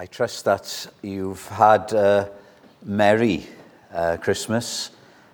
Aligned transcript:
I 0.00 0.06
trust 0.06 0.46
that 0.46 0.86
you've 1.02 1.46
had 1.48 1.92
a 1.92 2.30
merry 2.82 3.46
uh, 3.92 4.16
Christmas 4.16 4.92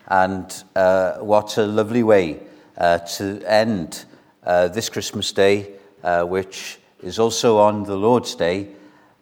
and 0.09 0.65
uh, 0.75 1.19
what 1.19 1.57
a 1.57 1.65
lovely 1.65 2.03
way 2.03 2.41
uh, 2.77 2.99
to 2.99 3.41
end 3.47 4.07
uh, 4.43 4.67
this 4.67 4.89
Christmas 4.89 5.31
day, 5.31 5.69
uh, 6.03 6.25
which 6.25 6.81
is 7.01 7.21
also 7.21 7.59
on 7.59 7.85
the 7.85 7.95
Lord's 7.95 8.35
Day, 8.35 8.67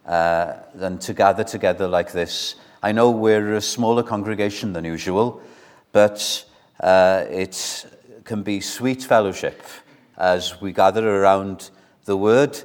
uh, 0.06 0.54
than 0.74 0.96
to 1.00 1.12
gather 1.12 1.44
together 1.44 1.88
like 1.88 2.12
this. 2.12 2.54
I 2.82 2.92
know 2.92 3.10
we're 3.10 3.56
a 3.56 3.60
smaller 3.60 4.02
congregation 4.02 4.72
than 4.72 4.86
usual, 4.86 5.42
but 5.92 6.46
it 6.82 7.84
can 8.24 8.42
be 8.42 8.60
sweet 8.62 9.02
fellowship 9.02 9.62
as 10.16 10.58
we 10.62 10.72
gather 10.72 11.20
around 11.20 11.68
the 12.06 12.16
Word, 12.16 12.58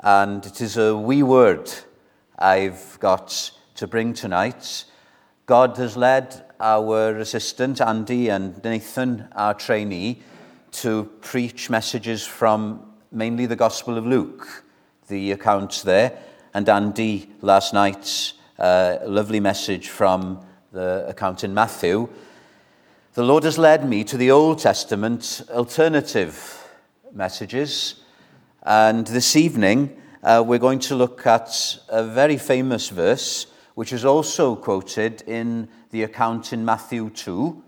and 0.00 0.46
it 0.46 0.62
is 0.62 0.78
a 0.78 0.96
wee 0.96 1.22
word 1.22 1.70
I've 2.42 2.98
got 2.98 3.52
to 3.76 3.86
bring 3.86 4.14
tonight. 4.14 4.84
God 5.46 5.76
has 5.76 5.96
led 5.96 6.44
our 6.58 7.18
assistant, 7.18 7.80
Andy, 7.80 8.30
and 8.30 8.60
Nathan, 8.64 9.28
our 9.36 9.54
trainee, 9.54 10.22
to 10.72 11.04
preach 11.20 11.70
messages 11.70 12.26
from 12.26 12.94
mainly 13.12 13.46
the 13.46 13.54
Gospel 13.54 13.96
of 13.96 14.06
Luke, 14.06 14.64
the 15.06 15.30
accounts 15.30 15.82
there, 15.82 16.18
and 16.52 16.68
Andy 16.68 17.30
last 17.42 17.72
night's 17.74 18.34
uh, 18.58 18.96
lovely 19.06 19.38
message 19.38 19.88
from 19.88 20.44
the 20.72 21.06
account 21.06 21.44
in 21.44 21.54
Matthew. 21.54 22.08
The 23.14 23.22
Lord 23.22 23.44
has 23.44 23.56
led 23.56 23.88
me 23.88 24.02
to 24.02 24.16
the 24.16 24.32
Old 24.32 24.58
Testament 24.58 25.42
alternative 25.48 26.68
messages, 27.12 28.02
and 28.64 29.06
this 29.06 29.36
evening 29.36 30.01
uh, 30.22 30.42
we're 30.46 30.58
going 30.58 30.78
to 30.78 30.94
look 30.94 31.26
at 31.26 31.78
a 31.88 32.04
very 32.04 32.36
famous 32.36 32.88
verse, 32.90 33.46
which 33.74 33.92
is 33.92 34.04
also 34.04 34.54
quoted 34.54 35.22
in 35.26 35.68
the 35.90 36.04
account 36.04 36.52
in 36.52 36.64
Matthew 36.64 37.10
2, 37.10 37.62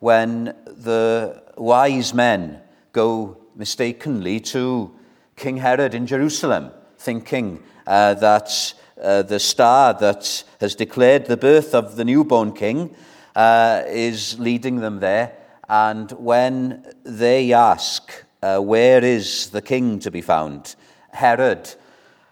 when 0.00 0.54
the 0.66 1.42
wise 1.56 2.12
men 2.12 2.60
go 2.92 3.38
mistakenly 3.56 4.38
to 4.40 4.94
King 5.36 5.56
Herod 5.56 5.94
in 5.94 6.06
Jerusalem, 6.06 6.70
thinking 6.98 7.62
uh, 7.86 8.14
that 8.14 8.74
uh, 9.02 9.22
the 9.22 9.40
star 9.40 9.94
that 9.94 10.44
has 10.60 10.74
declared 10.74 11.26
the 11.26 11.36
birth 11.36 11.74
of 11.74 11.96
the 11.96 12.04
newborn 12.04 12.52
king 12.52 12.94
uh, 13.34 13.82
is 13.86 14.38
leading 14.38 14.76
them 14.76 15.00
there. 15.00 15.32
And 15.68 16.12
when 16.12 16.84
they 17.04 17.52
ask, 17.54 18.12
uh, 18.42 18.60
Where 18.60 19.02
is 19.02 19.50
the 19.50 19.62
king 19.62 19.98
to 20.00 20.10
be 20.10 20.20
found? 20.20 20.76
Herod 21.10 21.74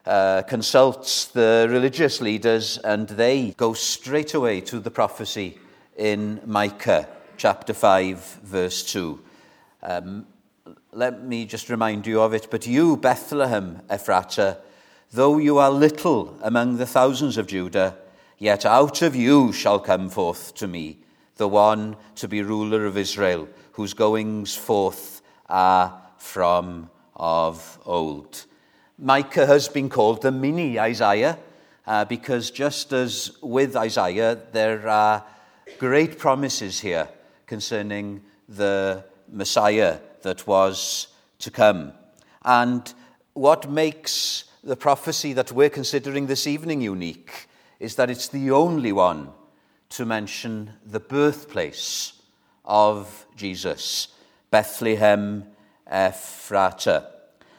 uh, 0.04 0.42
consults 0.42 1.26
the 1.26 1.66
religious 1.70 2.20
leaders, 2.20 2.78
and 2.78 3.08
they 3.08 3.50
go 3.56 3.72
straight 3.72 4.34
away 4.34 4.60
to 4.62 4.80
the 4.80 4.90
prophecy 4.90 5.58
in 5.96 6.40
Micah 6.44 7.08
chapter 7.36 7.72
5, 7.72 8.40
verse 8.42 8.82
2. 8.92 9.20
Um, 9.82 10.26
let 10.92 11.22
me 11.22 11.44
just 11.44 11.68
remind 11.68 12.06
you 12.06 12.20
of 12.20 12.34
it. 12.34 12.48
But 12.50 12.66
you, 12.66 12.96
Bethlehem 12.96 13.80
Ephratah, 13.88 14.58
though 15.10 15.38
you 15.38 15.58
are 15.58 15.70
little 15.70 16.36
among 16.42 16.76
the 16.76 16.86
thousands 16.86 17.36
of 17.36 17.46
Judah, 17.46 17.96
yet 18.38 18.66
out 18.66 19.02
of 19.02 19.14
you 19.16 19.52
shall 19.52 19.78
come 19.78 20.08
forth 20.08 20.54
to 20.56 20.66
me 20.66 20.98
the 21.36 21.48
one 21.48 21.96
to 22.16 22.28
be 22.28 22.42
ruler 22.42 22.86
of 22.86 22.96
Israel, 22.96 23.48
whose 23.72 23.94
goings 23.94 24.54
forth 24.54 25.22
are 25.48 26.00
from 26.18 26.90
of 27.16 27.78
old. 27.84 28.44
Micah 29.02 29.46
has 29.46 29.66
been 29.66 29.88
called 29.88 30.22
the 30.22 30.30
mini 30.30 30.78
Isaiah 30.78 31.36
uh, 31.88 32.04
because 32.04 32.52
just 32.52 32.92
as 32.92 33.32
with 33.42 33.74
Isaiah, 33.74 34.38
there 34.52 34.88
are 34.88 35.24
great 35.78 36.20
promises 36.20 36.78
here 36.78 37.08
concerning 37.46 38.22
the 38.48 39.02
Messiah 39.28 39.98
that 40.22 40.46
was 40.46 41.08
to 41.40 41.50
come. 41.50 41.94
And 42.44 42.94
what 43.32 43.68
makes 43.68 44.44
the 44.62 44.76
prophecy 44.76 45.32
that 45.32 45.50
we're 45.50 45.68
considering 45.68 46.28
this 46.28 46.46
evening 46.46 46.80
unique 46.80 47.48
is 47.80 47.96
that 47.96 48.08
it's 48.08 48.28
the 48.28 48.52
only 48.52 48.92
one 48.92 49.30
to 49.88 50.06
mention 50.06 50.74
the 50.86 51.00
birthplace 51.00 52.12
of 52.64 53.26
Jesus, 53.34 54.14
Bethlehem 54.52 55.42
Ephratah. 55.90 57.08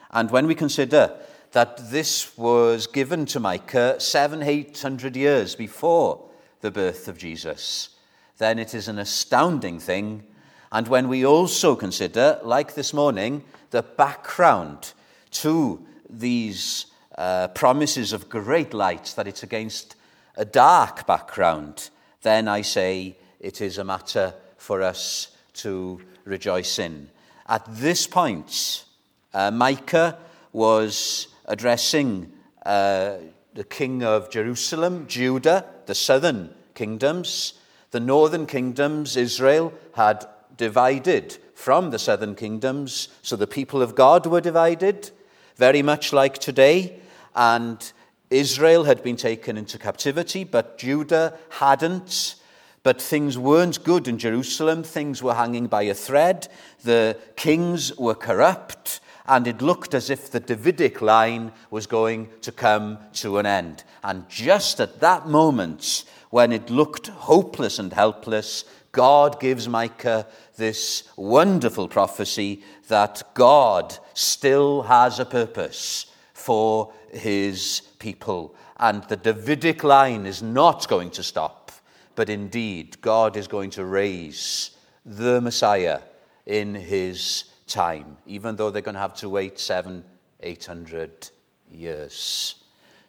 And 0.09 0.31
when 0.31 0.47
we 0.47 0.55
consider 0.55 1.19
that 1.53 1.91
this 1.91 2.37
was 2.37 2.87
given 2.87 3.25
to 3.27 3.39
Micah 3.39 3.99
seven, 3.99 4.43
eight 4.43 4.79
hundred 4.81 5.15
years 5.15 5.55
before 5.55 6.19
the 6.61 6.71
birth 6.71 7.07
of 7.07 7.17
Jesus, 7.17 7.89
then 8.37 8.59
it 8.59 8.73
is 8.73 8.87
an 8.87 8.99
astounding 8.99 9.79
thing. 9.79 10.23
And 10.71 10.87
when 10.87 11.07
we 11.07 11.25
also 11.25 11.75
consider, 11.75 12.39
like 12.43 12.73
this 12.73 12.93
morning, 12.93 13.43
the 13.69 13.83
background 13.83 14.93
to 15.31 15.85
these 16.09 16.87
uh, 17.17 17.49
promises 17.49 18.13
of 18.13 18.29
great 18.29 18.73
light, 18.73 19.13
that 19.15 19.27
it's 19.27 19.43
against 19.43 19.95
a 20.35 20.45
dark 20.45 21.05
background, 21.05 21.91
then 22.23 22.47
I 22.47 22.63
say 22.63 23.15
it 23.39 23.61
is 23.61 23.77
a 23.77 23.83
matter 23.83 24.33
for 24.57 24.81
us 24.81 25.37
to 25.53 26.01
rejoice 26.25 26.79
in. 26.79 27.09
At 27.47 27.65
this 27.69 28.07
point, 28.07 28.85
uh, 29.33 29.51
Micah 29.51 30.17
was 30.51 31.27
addressing 31.45 32.31
uh, 32.65 33.17
the 33.53 33.63
king 33.63 34.03
of 34.03 34.29
Jerusalem, 34.29 35.05
Judah, 35.07 35.65
the 35.85 35.95
southern 35.95 36.53
kingdoms. 36.73 37.53
The 37.91 37.99
northern 37.99 38.47
kingdoms, 38.47 39.15
Israel, 39.15 39.73
had 39.93 40.25
divided 40.57 41.37
from 41.53 41.91
the 41.91 41.99
southern 41.99 42.35
kingdoms, 42.35 43.09
so 43.21 43.35
the 43.35 43.47
people 43.47 43.81
of 43.81 43.95
God 43.95 44.25
were 44.25 44.41
divided, 44.41 45.11
very 45.55 45.81
much 45.81 46.11
like 46.11 46.39
today. 46.39 46.99
And 47.35 47.91
Israel 48.29 48.85
had 48.85 49.03
been 49.03 49.15
taken 49.15 49.57
into 49.57 49.77
captivity, 49.77 50.43
but 50.43 50.77
Judah 50.77 51.37
hadn't. 51.51 52.35
But 52.81 53.01
things 53.01 53.37
weren't 53.37 53.83
good 53.83 54.07
in 54.07 54.17
Jerusalem. 54.17 54.83
Things 54.83 55.23
were 55.23 55.35
hanging 55.35 55.67
by 55.67 55.83
a 55.83 55.93
thread. 55.93 56.49
The 56.83 57.17
kings 57.37 57.95
were 57.97 58.15
corrupt 58.15 58.99
and 59.25 59.47
it 59.47 59.61
looked 59.61 59.93
as 59.93 60.09
if 60.09 60.29
the 60.29 60.39
Davidic 60.39 61.01
line 61.01 61.51
was 61.71 61.87
going 61.87 62.29
to 62.41 62.51
come 62.51 62.97
to 63.13 63.37
an 63.37 63.45
end. 63.45 63.83
And 64.03 64.27
just 64.29 64.79
at 64.79 64.99
that 64.99 65.27
moment, 65.27 66.03
when 66.29 66.51
it 66.51 66.69
looked 66.69 67.07
hopeless 67.07 67.79
and 67.79 67.93
helpless, 67.93 68.65
God 68.91 69.39
gives 69.39 69.67
Micah 69.67 70.27
this 70.57 71.03
wonderful 71.15 71.87
prophecy 71.87 72.63
that 72.89 73.23
God 73.33 73.97
still 74.13 74.83
has 74.83 75.19
a 75.19 75.25
purpose 75.25 76.07
for 76.33 76.93
his 77.11 77.81
people. 77.99 78.55
And 78.77 79.03
the 79.05 79.15
Davidic 79.15 79.83
line 79.83 80.25
is 80.25 80.43
not 80.43 80.87
going 80.87 81.11
to 81.11 81.23
stop, 81.23 81.71
but 82.15 82.29
indeed, 82.29 82.99
God 83.01 83.37
is 83.37 83.47
going 83.47 83.69
to 83.71 83.85
raise 83.85 84.71
the 85.05 85.39
Messiah 85.41 86.01
in 86.45 86.75
his 86.75 87.45
time, 87.73 88.17
even 88.25 88.55
though 88.55 88.69
they're 88.69 88.81
going 88.81 88.95
to 88.95 89.01
have 89.01 89.15
to 89.15 89.27
wait 89.27 89.59
seven, 89.59 90.03
eight 90.41 90.65
hundred 90.65 91.29
years. 91.71 92.55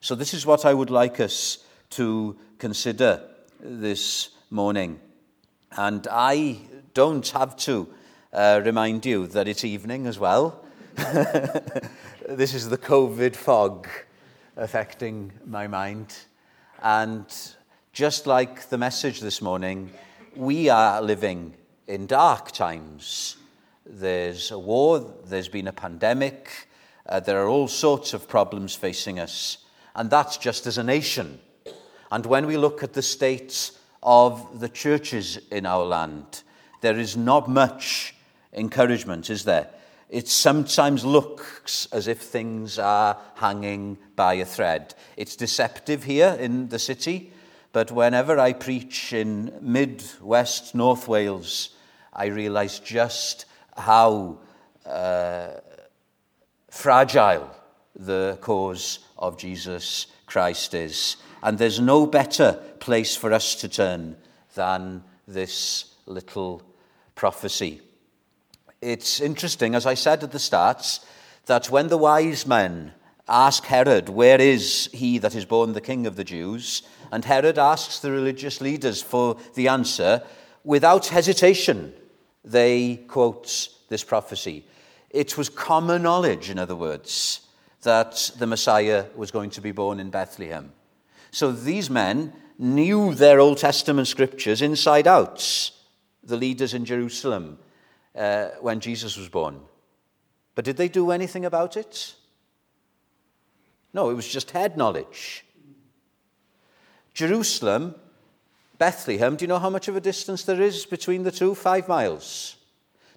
So, 0.01 0.15
this 0.15 0.35
is 0.35 0.47
what 0.47 0.65
I 0.65 0.75
would 0.75 0.91
like 0.91 1.21
us 1.21 1.59
to 1.91 2.37
consider 2.59 3.21
this 3.61 4.31
morning. 4.51 5.01
And 5.77 6.07
I 6.11 6.59
don't 6.95 7.29
have 7.29 7.57
to 7.57 7.89
uh, 8.33 8.61
remind 8.65 9.05
you 9.05 9.27
that 9.29 9.49
it's 9.49 9.65
evening 9.65 10.07
as 10.07 10.19
well. 10.19 10.65
this 12.29 12.55
is 12.55 12.69
the 12.69 12.79
COVID 12.79 13.37
fog 13.37 13.89
affecting 14.57 15.33
my 15.45 15.67
mind. 15.67 16.17
And 16.83 17.27
just 17.93 18.27
like 18.27 18.69
the 18.69 18.79
message 18.79 19.21
this 19.21 19.43
morning, 19.43 19.91
we 20.37 20.69
are 20.69 21.03
living 21.03 21.55
in 21.87 22.07
dark 22.07 22.53
times. 22.53 23.37
There's 23.87 24.51
a 24.51 24.59
war, 24.59 25.15
there's 25.27 25.49
been 25.49 25.69
a 25.69 25.73
pandemic, 25.73 26.69
uh, 27.07 27.21
there 27.21 27.43
are 27.43 27.49
all 27.49 27.69
sorts 27.69 28.15
of 28.15 28.29
problems 28.29 28.75
facing 28.75 29.19
us. 29.19 29.59
And 29.95 30.11
that's 30.11 30.39
just 30.39 30.67
as 30.67 30.79
a 30.79 30.83
nation. 30.83 31.39
And 32.11 32.25
when 32.25 32.47
we 32.47 32.57
look 32.57 32.83
at 32.83 32.95
the 32.95 33.03
state 33.03 33.73
of 34.03 34.61
the 34.61 34.69
churches 34.69 35.39
in 35.51 35.67
our 35.67 35.85
land, 35.85 36.43
there 36.81 36.99
is 36.99 37.17
not 37.17 37.49
much 37.49 38.15
encouragement, 38.53 39.29
is 39.29 39.45
there? 39.45 39.69
It 40.09 40.29
sometimes 40.29 41.05
looks 41.05 41.87
as 41.93 42.09
if 42.09 42.21
things 42.21 42.79
are 42.79 43.19
hanging 43.35 43.99
by 44.17 44.35
a 44.35 44.45
thread. 44.45 44.95
It's 45.17 45.37
deceptive 45.37 46.05
here 46.05 46.37
in 46.39 46.69
the 46.69 46.79
city, 46.79 47.33
but 47.73 47.91
whenever 47.91 48.39
I 48.39 48.53
preach 48.53 49.13
in 49.13 49.53
mid 49.61 50.05
west 50.23 50.75
North 50.75 51.09
Wales, 51.09 51.71
I 52.13 52.27
realize 52.27 52.79
just 52.79 53.47
how 53.77 54.39
uh, 54.87 55.49
fragile 56.71 57.51
the 57.97 58.39
cause 58.41 59.01
of 59.19 59.39
Jesus 59.39 60.07
Christ 60.27 60.75
is. 60.75 61.17
And 61.43 61.59
there's 61.59 61.81
no 61.81 62.07
better 62.07 62.59
place 62.81 63.17
for 63.17 63.33
us 63.33 63.55
to 63.57 63.69
turn 63.69 64.17
than 64.55 65.05
this 65.27 65.95
little 66.07 66.63
prophecy. 67.15 67.81
It's 68.81 69.21
interesting, 69.21 69.75
as 69.75 69.87
I 69.87 69.95
said 69.95 70.23
at 70.23 70.33
the 70.33 70.39
start, 70.39 71.01
that 71.47 71.71
when 71.71 71.89
the 71.89 71.99
wise 71.99 72.47
men 72.47 72.93
ask 73.29 73.65
Herod, 73.65 74.09
Where 74.09 74.41
is 74.41 74.91
he 74.93 75.19
that 75.19 75.35
is 75.35 75.45
born 75.45 75.73
the 75.73 75.81
king 75.81 76.07
of 76.07 76.17
the 76.17 76.25
Jews? 76.25 76.83
and 77.15 77.25
Herod 77.25 77.61
asks 77.61 78.01
the 78.01 78.11
religious 78.11 78.61
leaders 78.61 79.01
for 79.01 79.37
the 79.55 79.69
answer, 79.69 80.21
without 80.65 81.07
hesitation, 81.07 81.95
they 82.45 82.97
quote 83.09 83.69
this 83.89 84.05
prophecy. 84.05 84.65
It 85.11 85.39
was 85.39 85.49
common 85.49 86.03
knowledge, 86.03 86.51
in 86.51 86.59
other 86.59 86.77
words, 86.77 87.41
that 87.83 88.33
the 88.39 88.47
Messiah 88.47 89.07
was 89.15 89.31
going 89.31 89.51
to 89.51 89.61
be 89.61 89.73
born 89.73 90.01
in 90.01 90.11
Bethlehem. 90.11 90.73
So 91.31 91.53
these 91.53 91.89
men 91.89 92.33
knew 92.59 93.15
their 93.15 93.41
Old 93.41 93.59
Testament 93.59 94.09
scriptures 94.09 94.63
inside 94.63 95.07
out, 95.07 95.71
the 96.23 96.37
leaders 96.37 96.75
in 96.75 96.85
Jerusalem, 96.85 97.59
uh, 98.15 98.49
when 98.61 98.81
Jesus 98.81 99.17
was 99.17 99.29
born. 99.29 99.61
But 100.55 100.65
did 100.65 100.77
they 100.77 100.89
do 100.89 101.11
anything 101.11 101.45
about 101.45 101.77
it? 101.77 102.15
No, 103.93 104.11
it 104.11 104.15
was 104.15 104.29
just 104.29 104.51
head 104.51 104.77
knowledge. 104.77 105.45
Jerusalem, 107.13 107.95
Bethlehem, 108.79 109.37
do 109.37 109.45
you 109.45 109.49
know 109.49 109.59
how 109.59 109.71
much 109.71 109.89
of 109.89 109.97
a 109.97 110.01
distance 110.01 110.45
there 110.45 110.61
is 110.61 110.85
between 110.85 111.23
the 111.23 111.31
two? 111.31 111.55
Five 111.55 111.89
miles. 111.89 112.57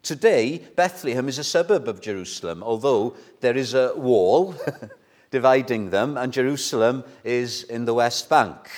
Today, 0.04 0.62
Bethlehem 0.76 1.28
is 1.28 1.40
a 1.40 1.44
suburb 1.44 1.88
of 1.88 2.02
Jerusalem, 2.02 2.64
although 2.64 3.16
there 3.42 3.58
is 3.58 3.74
a 3.74 3.94
wall 3.96 4.56
dividing 5.32 5.90
them, 5.90 6.18
and 6.18 6.32
Jerusalem 6.32 7.04
is 7.24 7.64
in 7.64 7.86
the 7.86 7.94
West 7.94 8.30
Bank. 8.30 8.70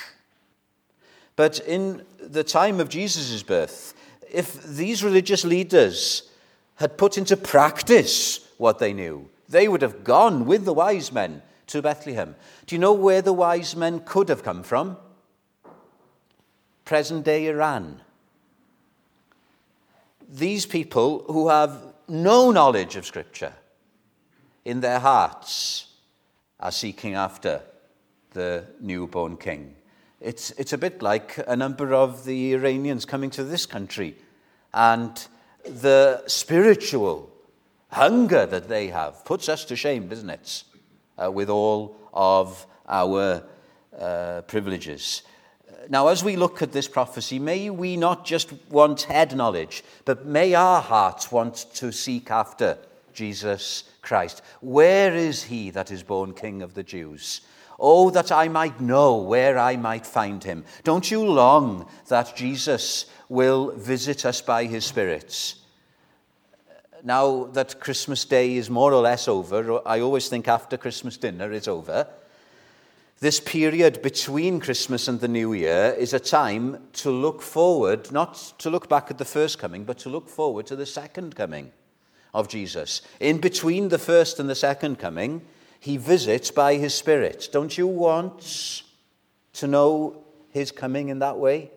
But 1.35 1.59
in 1.59 2.03
the 2.19 2.43
time 2.43 2.79
of 2.79 2.89
Jesus' 2.89 3.43
birth, 3.43 3.93
if 4.31 4.63
these 4.63 5.03
religious 5.03 5.43
leaders 5.43 6.29
had 6.75 6.97
put 6.97 7.17
into 7.17 7.37
practice 7.37 8.39
what 8.57 8.79
they 8.79 8.93
knew, 8.93 9.29
they 9.47 9.67
would 9.67 9.81
have 9.81 10.03
gone 10.03 10.45
with 10.45 10.65
the 10.65 10.73
wise 10.73 11.11
men 11.11 11.41
to 11.67 11.81
Bethlehem. 11.81 12.35
Do 12.65 12.75
you 12.75 12.79
know 12.79 12.93
where 12.93 13.21
the 13.21 13.33
wise 13.33 13.75
men 13.75 14.01
could 14.05 14.29
have 14.29 14.43
come 14.43 14.63
from? 14.63 14.97
Present 16.89 17.24
day 17.24 17.45
Iran. 17.45 18.01
These 20.27 20.65
people 20.65 21.24
who 21.27 21.50
have 21.50 21.77
no 22.07 22.50
knowledge 22.50 22.95
of 22.95 23.06
Scripture 23.06 23.53
in 24.65 24.81
their 24.81 24.97
hearts 24.97 25.86
are 26.59 26.71
seeking 26.71 27.13
after 27.13 27.62
the 28.31 28.65
newborn 28.81 29.38
king. 29.38 29.75
It's, 30.19 30.50
it's 30.57 30.74
a 30.74 30.80
bit 30.80 31.03
like 31.03 31.39
a 31.45 31.56
number 31.56 31.94
of 31.94 32.25
the 32.25 32.56
Iranians 32.56 33.06
coming 33.06 33.30
to 33.30 33.44
this 33.44 33.68
country 33.68 34.15
and 34.74 35.27
the 35.63 36.24
spiritual 36.25 37.31
hunger 37.91 38.47
that 38.47 38.68
they 38.68 38.88
have 38.88 39.24
puts 39.25 39.47
us 39.47 39.63
to 39.65 39.75
shame, 39.75 40.07
doesn't 40.07 40.31
it? 40.31 40.63
uh, 41.21 41.30
with 41.30 41.51
all 41.51 41.95
of 42.13 42.65
our 42.88 43.44
uh, 43.95 44.41
privileges. 44.47 45.21
Now, 45.87 46.07
as 46.09 46.23
we 46.23 46.35
look 46.35 46.61
at 46.61 46.71
this 46.71 46.87
prophecy, 46.87 47.39
may 47.39 47.69
we 47.69 47.95
not 47.95 48.25
just 48.25 48.51
want 48.69 49.03
head 49.03 49.35
knowledge, 49.35 49.83
but 50.03 50.25
may 50.25 50.53
our 50.53 50.81
hearts 50.81 51.31
want 51.31 51.67
to 51.75 51.91
seek 51.91 52.29
after 52.31 52.77
Jesus 53.13 53.85
Christ. 54.01 54.41
Where 54.61 55.15
is 55.15 55.43
he 55.43 55.69
that 55.71 55.91
is 55.91 56.03
born 56.03 56.33
King 56.33 56.61
of 56.61 56.73
the 56.73 56.83
Jews? 56.83 57.41
Oh, 57.79 58.09
that 58.09 58.31
I 58.31 58.49
might 58.49 58.81
know 58.81 59.17
where 59.17 59.57
I 59.57 59.77
might 59.77 60.05
find 60.05 60.43
him. 60.43 60.65
Don't 60.83 61.09
you 61.09 61.25
long 61.25 61.87
that 62.09 62.35
Jesus 62.35 63.05
will 63.29 63.71
visit 63.71 64.25
us 64.25 64.41
by 64.41 64.65
his 64.65 64.85
spirits? 64.85 65.59
now 67.03 67.45
that 67.53 67.79
Christmas 67.79 68.25
Day 68.25 68.55
is 68.55 68.69
more 68.69 68.93
or 68.93 69.01
less 69.01 69.27
over, 69.27 69.81
I 69.87 70.01
always 70.01 70.27
think 70.27 70.47
after 70.47 70.77
Christmas 70.77 71.17
dinner 71.17 71.51
is 71.51 71.67
over, 71.67 72.07
this 73.19 73.39
period 73.39 74.01
between 74.01 74.60
Christmas 74.60 75.07
and 75.07 75.19
the 75.19 75.27
New 75.27 75.54
Year 75.54 75.94
is 75.98 76.13
a 76.13 76.19
time 76.19 76.77
to 76.94 77.12
look 77.12 77.42
forward, 77.42 78.12
not 78.12 78.36
to 78.60 78.69
look 78.69 78.88
back 78.88 79.12
at 79.12 79.18
the 79.18 79.25
first 79.25 79.60
coming, 79.60 79.83
but 79.83 79.98
to 80.00 80.10
look 80.10 80.30
forward 80.30 80.66
to 80.68 80.75
the 80.75 80.86
second 80.86 81.36
coming 81.36 81.71
of 82.33 82.48
Jesus. 82.48 83.01
In 83.19 83.39
between 83.39 83.89
the 83.89 83.98
first 83.98 84.39
and 84.39 84.50
the 84.50 84.56
second 84.56 85.00
coming, 85.00 85.42
he 85.80 85.98
visits 85.98 86.50
by 86.50 86.75
his 86.75 86.94
Spirit. 86.94 87.50
Don't 87.51 87.77
you 87.77 87.88
want 87.88 88.83
to 89.54 89.68
know 89.68 90.24
his 90.51 90.72
coming 90.72 91.10
in 91.10 91.19
that 91.19 91.38
way? 91.38 91.72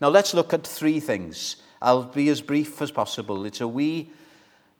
Now 0.00 0.08
let's 0.08 0.34
look 0.34 0.52
at 0.52 0.66
three 0.66 0.98
things 0.98 1.56
I'll 1.80 2.04
be 2.04 2.28
as 2.28 2.40
brief 2.40 2.80
as 2.80 2.90
possible. 2.90 3.44
It's 3.44 3.60
a 3.60 3.68
wee 3.68 4.10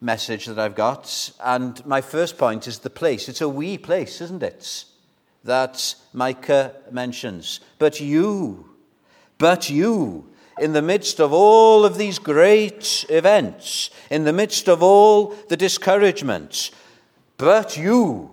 message 0.02 0.46
that 0.46 0.58
I've 0.58 0.75
got. 0.75 1.32
And 1.43 1.84
my 1.87 2.00
first 2.00 2.37
point 2.37 2.66
is 2.66 2.81
the 2.81 2.90
place. 2.90 3.28
It's 3.28 3.40
a 3.40 3.49
wee 3.49 3.78
place, 3.78 4.20
isn't 4.20 4.43
it? 4.43 4.84
That 5.44 5.94
Micah 6.12 6.75
mentions. 6.90 7.60
But 7.78 8.00
you, 8.00 8.70
but 9.38 9.70
you, 9.70 10.28
in 10.60 10.72
the 10.72 10.82
midst 10.82 11.20
of 11.20 11.32
all 11.32 11.84
of 11.84 11.96
these 11.96 12.19
great 12.19 13.06
events, 13.08 13.90
in 14.10 14.25
the 14.25 14.32
midst 14.32 14.69
of 14.69 14.82
all 14.82 15.28
the 15.49 15.56
discouragement, 15.56 16.70
but 17.38 17.76
you, 17.76 18.31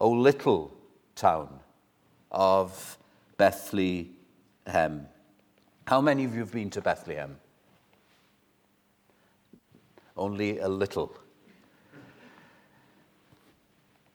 O 0.00 0.10
little 0.10 0.72
town 1.14 1.60
of 2.30 2.98
Bethlehem. 3.36 4.06
How 5.86 6.00
many 6.00 6.24
of 6.24 6.34
you 6.34 6.40
have 6.40 6.52
been 6.52 6.70
to 6.70 6.80
Bethlehem? 6.80 7.38
Only 10.16 10.58
a 10.58 10.68
little. 10.68 11.14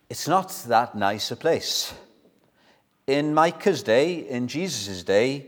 It's 0.09 0.27
not 0.27 0.49
that 0.67 0.95
nice 0.95 1.31
a 1.31 1.35
place. 1.35 1.93
In 3.07 3.33
Micah's 3.33 3.83
day, 3.83 4.27
in 4.27 4.47
Jesus' 4.47 5.03
day, 5.03 5.47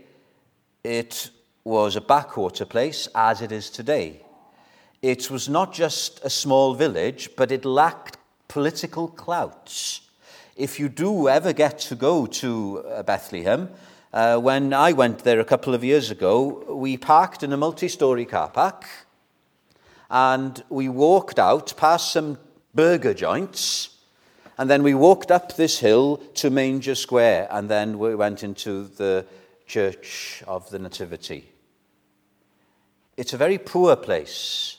it 0.82 1.30
was 1.64 1.96
a 1.96 2.00
backwater 2.00 2.64
place 2.64 3.08
as 3.14 3.42
it 3.42 3.52
is 3.52 3.70
today. 3.70 4.20
It 5.02 5.30
was 5.30 5.48
not 5.48 5.72
just 5.72 6.24
a 6.24 6.30
small 6.30 6.74
village, 6.74 7.30
but 7.36 7.52
it 7.52 7.64
lacked 7.64 8.16
political 8.48 9.08
clout. 9.08 10.00
If 10.56 10.78
you 10.78 10.88
do 10.88 11.28
ever 11.28 11.52
get 11.52 11.78
to 11.80 11.94
go 11.94 12.26
to 12.26 12.84
uh, 12.86 13.02
Bethlehem, 13.02 13.68
uh, 14.12 14.38
when 14.38 14.72
I 14.72 14.92
went 14.92 15.24
there 15.24 15.40
a 15.40 15.44
couple 15.44 15.74
of 15.74 15.82
years 15.82 16.10
ago, 16.10 16.64
we 16.72 16.96
parked 16.96 17.42
in 17.42 17.52
a 17.52 17.56
multi 17.56 17.88
story 17.88 18.24
car 18.24 18.48
park 18.48 18.86
and 20.10 20.62
we 20.68 20.88
walked 20.88 21.38
out 21.38 21.74
past 21.76 22.12
some 22.12 22.38
burger 22.74 23.14
joints. 23.14 23.90
And 24.56 24.70
then 24.70 24.82
we 24.84 24.94
walked 24.94 25.30
up 25.32 25.56
this 25.56 25.80
hill 25.80 26.18
to 26.34 26.48
Manger 26.48 26.94
Square, 26.94 27.48
and 27.50 27.68
then 27.68 27.98
we 27.98 28.14
went 28.14 28.44
into 28.44 28.84
the 28.84 29.26
Church 29.66 30.44
of 30.46 30.70
the 30.70 30.78
Nativity. 30.78 31.50
It's 33.16 33.32
a 33.32 33.38
very 33.38 33.58
poor 33.58 33.96
place. 33.96 34.76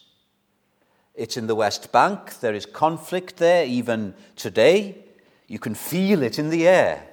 It's 1.13 1.37
in 1.37 1.47
the 1.47 1.55
West 1.55 1.91
Bank. 1.91 2.39
There 2.39 2.53
is 2.53 2.65
conflict 2.65 3.37
there 3.37 3.65
even 3.65 4.13
today. 4.35 4.97
You 5.47 5.59
can 5.59 5.75
feel 5.75 6.23
it 6.23 6.39
in 6.39 6.49
the 6.49 6.67
air. 6.67 7.07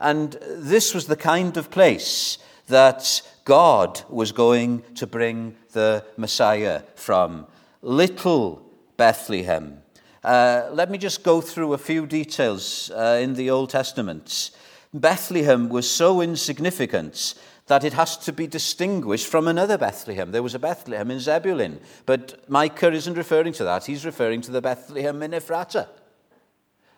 And 0.00 0.36
this 0.50 0.94
was 0.94 1.06
the 1.06 1.16
kind 1.16 1.56
of 1.56 1.70
place 1.70 2.38
that 2.68 3.22
God 3.44 4.02
was 4.08 4.32
going 4.32 4.82
to 4.94 5.06
bring 5.06 5.56
the 5.72 6.04
Messiah 6.16 6.82
from. 6.94 7.46
Little 7.82 8.62
Bethlehem. 8.96 9.82
Uh, 10.22 10.70
let 10.72 10.90
me 10.90 10.96
just 10.96 11.22
go 11.22 11.42
through 11.42 11.74
a 11.74 11.78
few 11.78 12.06
details 12.06 12.90
uh, 12.90 13.18
in 13.20 13.34
the 13.34 13.50
Old 13.50 13.68
Testament. 13.68 14.50
Bethlehem 14.94 15.68
was 15.68 15.90
so 15.90 16.22
insignificant 16.22 17.34
that 17.66 17.84
it 17.84 17.92
has 17.92 18.16
to 18.16 18.32
be 18.32 18.46
distinguished 18.46 19.26
from 19.26 19.48
another 19.48 19.76
Bethlehem. 19.76 20.32
There 20.32 20.42
was 20.42 20.54
a 20.54 20.58
Bethlehem 20.58 21.10
in 21.10 21.20
Zebulun, 21.20 21.80
but 22.06 22.48
Micah 22.48 22.92
isn't 22.92 23.16
referring 23.16 23.52
to 23.54 23.64
that. 23.64 23.84
He's 23.84 24.06
referring 24.06 24.40
to 24.42 24.50
the 24.50 24.62
Bethlehem 24.62 25.22
in 25.22 25.34
Ephrata. 25.34 25.88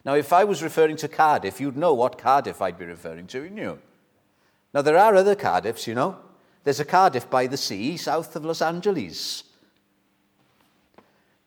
Now, 0.05 0.15
if 0.15 0.33
I 0.33 0.45
was 0.45 0.63
referring 0.63 0.97
to 0.99 1.09
Cardiff, 1.09 1.61
you'd 1.61 1.77
know 1.77 1.95
what 1.95 2.19
Cardiff 2.19 2.63
I'd 2.63 2.79
be 2.79 2.85
referring 2.85 3.27
to, 3.29 3.41
wouldn't 3.41 3.59
you? 3.59 3.79
Now, 4.73 4.83
there 4.83 4.99
are 4.99 5.15
other 5.15 5.35
Cardiffs, 5.35 5.87
you 5.87 5.95
know. 5.95 6.17
There's 6.67 6.81
a 6.81 6.85
Cardiff 6.85 7.31
by 7.31 7.47
the 7.47 7.57
sea 7.57 7.97
south 7.97 8.35
of 8.35 8.45
Los 8.45 8.61
Angeles. 8.61 9.45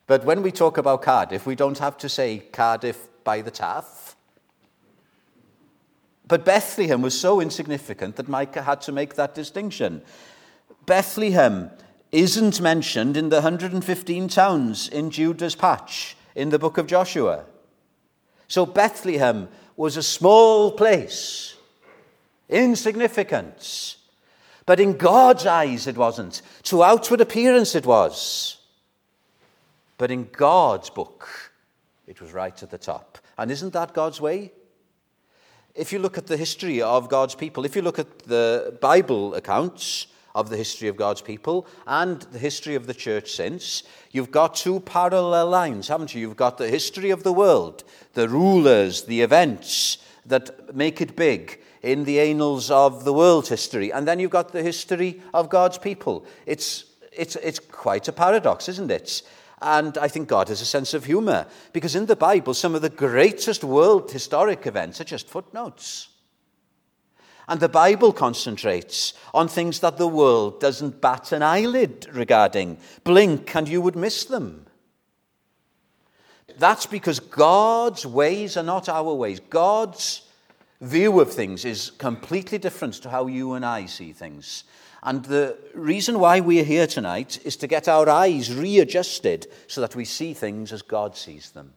But 0.07 0.23
when 0.23 0.41
we 0.41 0.49
talk 0.49 0.77
about 0.77 1.01
Cardiff, 1.01 1.45
we 1.45 1.55
don't 1.55 1.77
have 1.79 1.97
to 1.97 2.07
say 2.07 2.37
Cardiff 2.53 3.09
by 3.25 3.41
the 3.41 3.51
Taff. 3.51 4.15
But 6.25 6.45
Bethlehem 6.45 7.01
was 7.01 7.19
so 7.19 7.41
insignificant 7.41 8.15
that 8.15 8.29
Micah 8.29 8.61
had 8.61 8.79
to 8.83 8.93
make 8.93 9.15
that 9.15 9.35
distinction. 9.35 10.03
Bethlehem 10.85 11.71
isn't 12.13 12.61
mentioned 12.61 13.17
in 13.17 13.27
the 13.27 13.41
115 13.41 14.29
towns 14.29 14.87
in 14.87 15.11
Judah's 15.11 15.55
patch 15.55 16.15
in 16.33 16.47
the 16.47 16.59
book 16.59 16.77
of 16.77 16.87
Joshua. 16.87 17.43
So 18.47 18.65
Bethlehem 18.65 19.49
was 19.75 19.97
a 19.97 20.01
small 20.01 20.71
place, 20.71 21.57
insignificant. 22.47 23.97
But 24.69 24.79
in 24.79 24.97
God's 24.97 25.47
eyes, 25.47 25.87
it 25.87 25.97
wasn't. 25.97 26.43
To 26.65 26.83
outward 26.83 27.21
appearance, 27.21 27.73
it 27.73 27.87
was. 27.87 28.59
But 29.97 30.11
in 30.11 30.29
God's 30.31 30.91
book, 30.91 31.27
it 32.05 32.21
was 32.21 32.33
right 32.33 32.61
at 32.61 32.69
the 32.69 32.77
top. 32.77 33.17
And 33.39 33.49
isn't 33.49 33.73
that 33.73 33.95
God's 33.95 34.21
way? 34.21 34.51
If 35.73 35.91
you 35.91 35.97
look 35.97 36.19
at 36.19 36.27
the 36.27 36.37
history 36.37 36.83
of 36.83 37.09
God's 37.09 37.33
people, 37.33 37.65
if 37.65 37.75
you 37.75 37.81
look 37.81 37.97
at 37.97 38.19
the 38.19 38.77
Bible 38.79 39.33
accounts 39.33 40.05
of 40.35 40.51
the 40.51 40.57
history 40.57 40.87
of 40.87 40.95
God's 40.95 41.23
people 41.23 41.65
and 41.87 42.21
the 42.31 42.37
history 42.37 42.75
of 42.75 42.85
the 42.85 42.93
church 42.93 43.31
since, 43.31 43.81
you've 44.11 44.29
got 44.29 44.53
two 44.53 44.81
parallel 44.81 45.49
lines, 45.49 45.87
haven't 45.87 46.13
you? 46.13 46.21
You've 46.21 46.37
got 46.37 46.59
the 46.59 46.69
history 46.69 47.09
of 47.09 47.23
the 47.23 47.33
world, 47.33 47.83
the 48.13 48.29
rulers, 48.29 49.05
the 49.05 49.21
events 49.21 49.97
that 50.27 50.75
make 50.75 51.01
it 51.01 51.15
big 51.15 51.59
in 51.81 52.03
the 52.03 52.19
annals 52.19 52.69
of 52.71 53.03
the 53.03 53.13
world's 53.13 53.49
history, 53.49 53.91
and 53.91 54.07
then 54.07 54.19
you've 54.19 54.31
got 54.31 54.51
the 54.51 54.63
history 54.63 55.21
of 55.33 55.49
God's 55.49 55.77
people. 55.77 56.25
It's, 56.45 56.85
it's, 57.11 57.35
it's 57.37 57.59
quite 57.59 58.07
a 58.07 58.13
paradox, 58.13 58.67
isn't 58.69 58.91
it? 58.91 59.21
And 59.61 59.97
I 59.97 60.07
think 60.07 60.27
God 60.27 60.47
has 60.47 60.61
a 60.61 60.65
sense 60.65 60.93
of 60.93 61.05
humor 61.05 61.45
because 61.73 61.95
in 61.95 62.05
the 62.05 62.15
Bible, 62.15 62.53
some 62.53 62.75
of 62.75 62.81
the 62.81 62.89
greatest 62.89 63.63
world 63.63 64.09
historic 64.09 64.65
events 64.65 65.01
are 65.01 65.05
just 65.05 65.27
footnotes. 65.27 66.07
And 67.47 67.59
the 67.59 67.67
Bible 67.67 68.13
concentrates 68.13 69.13
on 69.33 69.47
things 69.47 69.79
that 69.79 69.97
the 69.97 70.07
world 70.07 70.61
doesn't 70.61 71.01
bat 71.01 71.31
an 71.31 71.41
eyelid 71.41 72.07
regarding. 72.13 72.77
Blink 73.03 73.53
and 73.55 73.67
you 73.67 73.81
would 73.81 73.95
miss 73.95 74.23
them. 74.23 74.67
That's 76.57 76.85
because 76.85 77.19
God's 77.19 78.05
ways 78.05 78.55
are 78.55 78.63
not 78.63 78.87
our 78.87 79.13
ways. 79.13 79.39
God's 79.39 80.21
view 80.81 81.19
of 81.19 81.31
things 81.31 81.65
is 81.65 81.91
completely 81.91 82.57
different 82.57 82.95
to 82.95 83.09
how 83.09 83.27
you 83.27 83.53
and 83.53 83.65
I 83.65 83.85
see 83.85 84.13
things. 84.13 84.63
And 85.03 85.23
the 85.25 85.57
reason 85.73 86.19
why 86.19 86.39
we 86.39 86.59
are 86.59 86.65
here 86.65 86.87
tonight 86.87 87.39
is 87.45 87.55
to 87.57 87.67
get 87.67 87.87
our 87.87 88.09
eyes 88.09 88.53
readjusted 88.53 89.47
so 89.67 89.81
that 89.81 89.95
we 89.95 90.05
see 90.05 90.33
things 90.33 90.73
as 90.73 90.81
God 90.81 91.15
sees 91.15 91.51
them. 91.51 91.73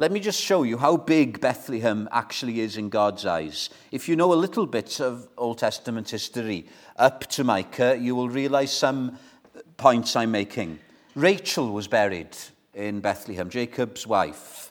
Let 0.00 0.12
me 0.12 0.20
just 0.20 0.40
show 0.40 0.62
you 0.62 0.78
how 0.78 0.96
big 0.96 1.40
Bethlehem 1.40 2.08
actually 2.12 2.60
is 2.60 2.76
in 2.76 2.88
God's 2.88 3.26
eyes. 3.26 3.68
If 3.90 4.08
you 4.08 4.14
know 4.14 4.32
a 4.32 4.34
little 4.34 4.66
bit 4.66 5.00
of 5.00 5.28
Old 5.36 5.58
Testament 5.58 6.08
history 6.08 6.66
up 6.96 7.26
to 7.30 7.42
Micah, 7.42 7.98
you 7.98 8.14
will 8.14 8.28
realize 8.28 8.72
some 8.72 9.18
points 9.76 10.14
I'm 10.14 10.30
making. 10.30 10.78
Rachel 11.16 11.72
was 11.72 11.88
buried 11.88 12.36
in 12.74 13.00
Bethlehem, 13.00 13.50
Jacob's 13.50 14.06
wife. 14.06 14.67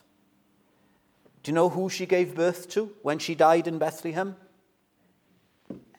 Do 1.42 1.50
you 1.50 1.54
know 1.54 1.68
who 1.68 1.88
she 1.88 2.06
gave 2.06 2.34
birth 2.34 2.68
to 2.70 2.92
when 3.02 3.18
she 3.18 3.34
died 3.34 3.66
in 3.66 3.78
Bethlehem? 3.78 4.36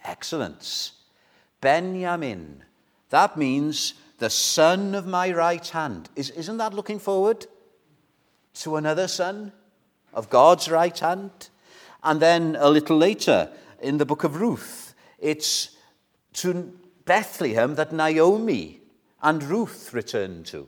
excellence. 0.03 0.93
Benjamin. 1.61 2.63
That 3.09 3.37
means 3.37 3.93
the 4.17 4.29
son 4.29 4.95
of 4.95 5.05
my 5.05 5.31
right 5.31 5.67
hand. 5.67 6.09
Is, 6.15 6.29
isn't 6.31 6.57
that 6.57 6.73
looking 6.73 6.99
forward 6.99 7.45
to 8.55 8.75
another 8.75 9.07
son 9.07 9.51
of 10.13 10.29
God's 10.29 10.69
right 10.69 10.97
hand? 10.97 11.49
And 12.03 12.19
then 12.19 12.57
a 12.59 12.69
little 12.69 12.97
later 12.97 13.51
in 13.81 13.97
the 13.97 14.05
book 14.05 14.23
of 14.23 14.39
Ruth, 14.39 14.93
it's 15.19 15.75
to 16.33 16.73
Bethlehem 17.05 17.75
that 17.75 17.93
Naomi 17.93 18.81
and 19.21 19.43
Ruth 19.43 19.93
returned 19.93 20.45
to. 20.47 20.67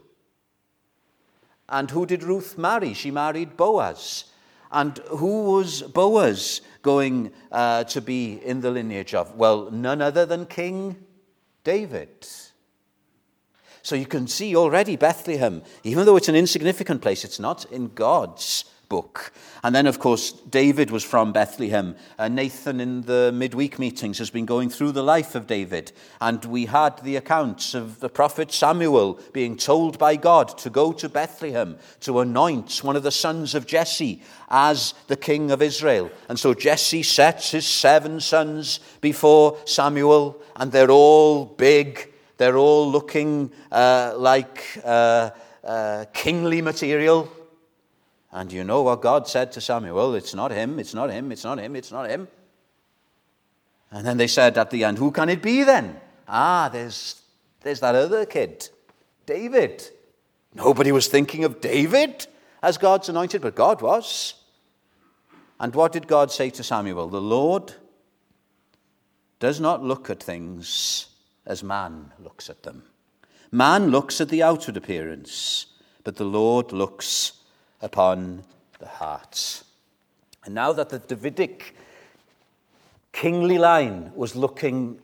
And 1.69 1.89
who 1.91 2.05
did 2.05 2.23
Ruth 2.23 2.57
marry? 2.57 2.93
She 2.93 3.11
married 3.11 3.55
Boaz. 3.55 4.25
And 4.71 4.97
who 5.09 5.51
was 5.51 5.81
Boaz 5.81 6.61
going 6.81 7.31
uh, 7.51 7.83
to 7.85 8.01
be 8.01 8.35
in 8.43 8.61
the 8.61 8.71
lineage 8.71 9.13
of? 9.13 9.35
Well, 9.35 9.69
none 9.71 10.01
other 10.01 10.25
than 10.25 10.45
King 10.45 10.95
David. 11.63 12.27
So 13.83 13.95
you 13.95 14.05
can 14.05 14.27
see 14.27 14.55
already 14.55 14.95
Bethlehem, 14.95 15.63
even 15.83 16.05
though 16.05 16.15
it's 16.15 16.29
an 16.29 16.35
insignificant 16.35 17.01
place, 17.01 17.25
it's 17.25 17.39
not 17.39 17.65
in 17.71 17.89
God's 17.89 18.65
book. 18.91 19.31
And 19.63 19.73
then, 19.73 19.87
of 19.87 19.99
course, 19.99 20.33
David 20.33 20.91
was 20.91 21.05
from 21.05 21.31
Bethlehem. 21.31 21.95
Uh, 22.19 22.27
Nathan, 22.27 22.81
in 22.81 23.03
the 23.03 23.31
midweek 23.33 23.79
meetings, 23.79 24.17
has 24.17 24.29
been 24.29 24.45
going 24.45 24.69
through 24.69 24.91
the 24.91 25.01
life 25.01 25.33
of 25.33 25.47
David. 25.47 25.93
And 26.19 26.43
we 26.43 26.65
had 26.65 26.97
the 26.97 27.15
accounts 27.15 27.73
of 27.73 28.01
the 28.01 28.09
prophet 28.09 28.51
Samuel 28.51 29.17
being 29.31 29.55
told 29.55 29.97
by 29.97 30.17
God 30.17 30.57
to 30.57 30.69
go 30.69 30.91
to 30.91 31.07
Bethlehem 31.07 31.77
to 32.01 32.19
anoint 32.19 32.83
one 32.83 32.97
of 32.97 33.03
the 33.03 33.11
sons 33.11 33.55
of 33.55 33.65
Jesse 33.65 34.21
as 34.49 34.93
the 35.07 35.15
king 35.15 35.51
of 35.51 35.61
Israel. 35.61 36.11
And 36.27 36.37
so 36.37 36.53
Jesse 36.53 37.03
sets 37.03 37.51
his 37.51 37.65
seven 37.65 38.19
sons 38.19 38.81
before 38.99 39.57
Samuel, 39.63 40.41
and 40.57 40.69
they're 40.69 40.91
all 40.91 41.45
big, 41.45 42.11
they're 42.35 42.57
all 42.57 42.91
looking 42.91 43.51
uh, 43.71 44.15
like 44.17 44.81
uh, 44.83 45.29
uh 45.63 46.05
kingly 46.13 46.61
material. 46.61 47.29
And 48.31 48.51
you 48.51 48.63
know 48.63 48.81
what 48.81 49.01
God 49.01 49.27
said 49.27 49.51
to 49.53 49.61
Samuel? 49.61 50.15
It's 50.15 50.33
not 50.33 50.51
him, 50.51 50.79
it's 50.79 50.93
not 50.93 51.11
him, 51.11 51.31
it's 51.31 51.43
not 51.43 51.59
him, 51.59 51.75
it's 51.75 51.91
not 51.91 52.09
him. 52.09 52.27
And 53.91 54.05
then 54.05 54.17
they 54.17 54.27
said 54.27 54.57
at 54.57 54.69
the 54.69 54.85
end, 54.85 54.97
Who 54.97 55.11
can 55.11 55.27
it 55.27 55.41
be 55.41 55.63
then? 55.63 55.99
Ah, 56.27 56.69
there's, 56.71 57.21
there's 57.61 57.81
that 57.81 57.95
other 57.95 58.25
kid, 58.25 58.69
David. 59.25 59.83
Nobody 60.53 60.91
was 60.91 61.07
thinking 61.07 61.43
of 61.43 61.59
David 61.59 62.27
as 62.61 62.77
God's 62.77 63.09
anointed, 63.09 63.41
but 63.41 63.55
God 63.55 63.81
was. 63.81 64.35
And 65.59 65.75
what 65.75 65.91
did 65.91 66.07
God 66.07 66.31
say 66.31 66.49
to 66.51 66.63
Samuel? 66.63 67.07
The 67.07 67.21
Lord 67.21 67.73
does 69.39 69.59
not 69.59 69.83
look 69.83 70.09
at 70.09 70.23
things 70.23 71.07
as 71.45 71.63
man 71.63 72.13
looks 72.19 72.49
at 72.49 72.63
them. 72.63 72.83
Man 73.51 73.89
looks 73.89 74.21
at 74.21 74.29
the 74.29 74.43
outward 74.43 74.77
appearance, 74.77 75.65
but 76.03 76.15
the 76.15 76.23
Lord 76.23 76.71
looks 76.71 77.33
upon 77.81 78.43
the 78.79 78.87
hearts. 78.87 79.63
And 80.45 80.55
now 80.55 80.73
that 80.73 80.89
the 80.89 80.99
Davidic 80.99 81.75
kingly 83.11 83.57
line 83.57 84.11
was 84.15 84.35
looking 84.35 84.99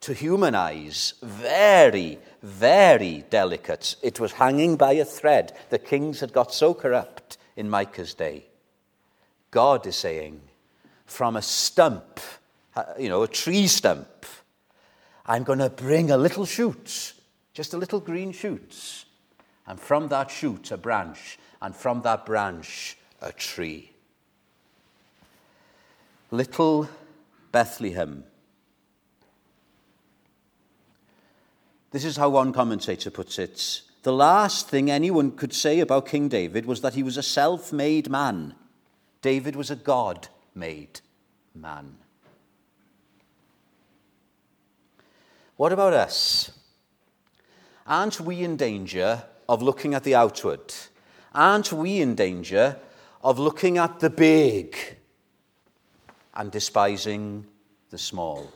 to 0.00 0.14
human 0.14 0.54
eyes 0.54 1.14
very, 1.22 2.18
very 2.42 3.24
delicate, 3.30 3.96
it 4.02 4.20
was 4.20 4.32
hanging 4.32 4.76
by 4.76 4.92
a 4.92 5.04
thread. 5.04 5.56
The 5.70 5.78
kings 5.78 6.20
had 6.20 6.32
got 6.32 6.54
so 6.54 6.72
corrupt 6.72 7.36
in 7.56 7.68
Micah's 7.68 8.14
day. 8.14 8.46
God 9.50 9.86
is 9.86 9.96
saying, 9.96 10.40
from 11.06 11.36
a 11.36 11.42
stump, 11.42 12.20
uh, 12.76 12.84
you 12.98 13.08
know, 13.08 13.22
a 13.22 13.28
tree 13.28 13.66
stump, 13.66 14.24
I'm 15.26 15.42
going 15.42 15.58
to 15.58 15.70
bring 15.70 16.10
a 16.10 16.16
little 16.16 16.46
shoot, 16.46 17.12
just 17.52 17.74
a 17.74 17.76
little 17.76 18.00
green 18.00 18.32
shoot. 18.32 19.04
And 19.66 19.78
from 19.78 20.08
that 20.08 20.30
shoot, 20.30 20.70
a 20.70 20.76
branch 20.76 21.38
and 21.62 21.74
from 21.74 22.02
that 22.02 22.24
branch 22.24 22.96
a 23.20 23.32
tree. 23.32 23.92
Little 26.30 26.88
Bethlehem. 27.52 28.24
This 31.90 32.04
is 32.04 32.16
how 32.16 32.28
one 32.28 32.52
commentator 32.52 33.10
puts 33.10 33.38
it. 33.38 33.82
The 34.02 34.12
last 34.12 34.68
thing 34.68 34.90
anyone 34.90 35.32
could 35.32 35.52
say 35.52 35.80
about 35.80 36.06
King 36.06 36.28
David 36.28 36.64
was 36.64 36.80
that 36.80 36.94
he 36.94 37.02
was 37.02 37.16
a 37.16 37.22
self 37.22 37.72
made 37.72 38.08
man. 38.08 38.54
David 39.20 39.56
was 39.56 39.70
a 39.70 39.76
God 39.76 40.28
made 40.54 41.00
man. 41.54 41.96
What 45.56 45.72
about 45.72 45.92
us? 45.92 46.52
Aren't 47.86 48.20
we 48.20 48.42
in 48.42 48.56
danger 48.56 49.24
of 49.48 49.60
looking 49.60 49.92
at 49.94 50.04
the 50.04 50.14
outward 50.14 50.72
aren't 51.34 51.72
we 51.72 52.00
in 52.00 52.14
danger 52.14 52.76
of 53.22 53.38
looking 53.38 53.78
at 53.78 54.00
the 54.00 54.10
big 54.10 54.76
and 56.34 56.50
despising 56.50 57.46
the 57.90 57.98
small? 57.98 58.52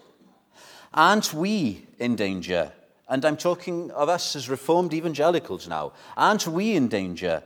Aren't 0.92 1.34
we 1.34 1.86
in 1.98 2.16
danger? 2.16 2.72
And 3.08 3.24
I'm 3.24 3.36
talking 3.36 3.90
of 3.90 4.08
us 4.08 4.36
as 4.36 4.48
Reformed 4.48 4.94
evangelicals 4.94 5.68
now. 5.68 5.92
Aren't 6.16 6.46
we 6.46 6.74
in 6.74 6.88
danger 6.88 7.42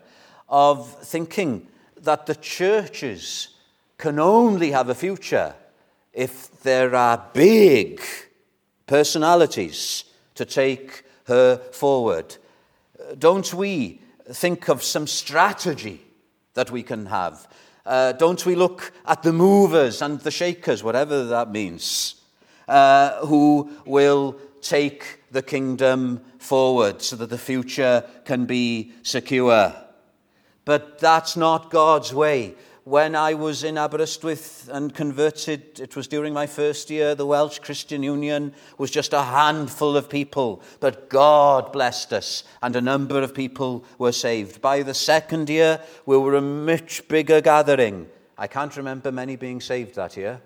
of 0.48 0.90
thinking 1.02 1.66
that 2.02 2.26
the 2.26 2.36
churches 2.36 3.48
can 3.96 4.18
only 4.18 4.70
have 4.70 4.88
a 4.88 4.94
future 4.94 5.54
if 6.12 6.62
there 6.62 6.94
are 6.94 7.24
big 7.32 8.00
personalities 8.86 10.04
to 10.34 10.44
take 10.44 11.04
her 11.24 11.56
forward? 11.72 12.36
Don't 13.18 13.52
we 13.52 14.00
think 14.32 14.68
of 14.68 14.82
some 14.82 15.06
strategy 15.06 16.00
that 16.54 16.70
we 16.70 16.82
can 16.82 17.06
have. 17.06 17.48
Uh, 17.86 18.12
don't 18.12 18.44
we 18.44 18.54
look 18.54 18.92
at 19.06 19.22
the 19.22 19.32
movers 19.32 20.02
and 20.02 20.20
the 20.20 20.30
shakers, 20.30 20.84
whatever 20.84 21.24
that 21.24 21.50
means, 21.50 22.16
uh, 22.68 23.24
who 23.26 23.70
will 23.86 24.36
take 24.60 25.20
the 25.30 25.42
kingdom 25.42 26.20
forward 26.38 27.00
so 27.00 27.16
that 27.16 27.30
the 27.30 27.38
future 27.38 28.04
can 28.24 28.44
be 28.44 28.92
secure? 29.02 29.74
But 30.64 30.98
that's 30.98 31.36
not 31.36 31.70
God's 31.70 32.12
way. 32.12 32.54
When 32.88 33.14
I 33.14 33.34
was 33.34 33.64
in 33.64 33.76
Aberystwyth 33.76 34.70
and 34.72 34.94
converted, 34.94 35.78
it 35.78 35.94
was 35.94 36.08
during 36.08 36.32
my 36.32 36.46
first 36.46 36.88
year, 36.88 37.14
the 37.14 37.26
Welsh 37.26 37.58
Christian 37.58 38.02
Union 38.02 38.54
was 38.78 38.90
just 38.90 39.12
a 39.12 39.24
handful 39.24 39.94
of 39.94 40.08
people. 40.08 40.62
But 40.80 41.10
God 41.10 41.70
blessed 41.70 42.14
us, 42.14 42.44
and 42.62 42.74
a 42.74 42.80
number 42.80 43.20
of 43.20 43.34
people 43.34 43.84
were 43.98 44.12
saved. 44.12 44.62
By 44.62 44.82
the 44.82 44.94
second 44.94 45.50
year, 45.50 45.82
we 46.06 46.16
were 46.16 46.36
a 46.36 46.40
much 46.40 47.06
bigger 47.08 47.42
gathering. 47.42 48.08
I 48.38 48.46
can't 48.46 48.74
remember 48.74 49.12
many 49.12 49.36
being 49.36 49.60
saved 49.60 49.96
that 49.96 50.16
year. 50.16 50.40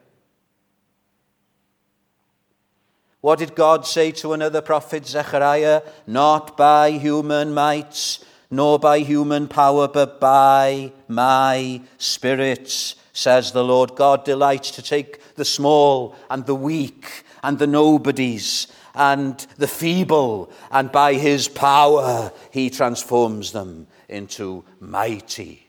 What 3.21 3.39
did 3.39 3.55
God 3.55 3.87
say 3.87 4.11
to 4.11 4.33
another 4.33 4.63
prophet, 4.63 5.07
Zechariah? 5.07 5.83
Not 6.09 6.57
by 6.57 6.91
human 6.91 7.55
might, 7.55 8.19
nor 8.53 8.79
by 8.79 8.99
human 8.99 9.49
power, 9.49 9.89
but 9.89 10.21
by 10.21 10.93
my 11.09 11.81
spirit, 11.97 12.95
says 13.15 13.51
the 13.53 13.65
Lord. 13.65 13.97
God 13.97 14.27
delights 14.27 14.71
to 14.73 14.83
take 14.83 15.35
the 15.37 15.45
small 15.45 16.15
and 16.29 16.45
the 16.45 16.55
weak 16.55 17.25
and 17.43 17.59
the 17.59 17.67
nobodies 17.67 18.67
and 18.95 19.39
the 19.57 19.67
feeble, 19.67 20.53
and 20.71 20.93
by 20.93 21.15
his 21.15 21.49
power, 21.49 22.31
he 22.51 22.69
transforms 22.69 23.53
them 23.53 23.87
into 24.07 24.65
mighty 24.79 25.67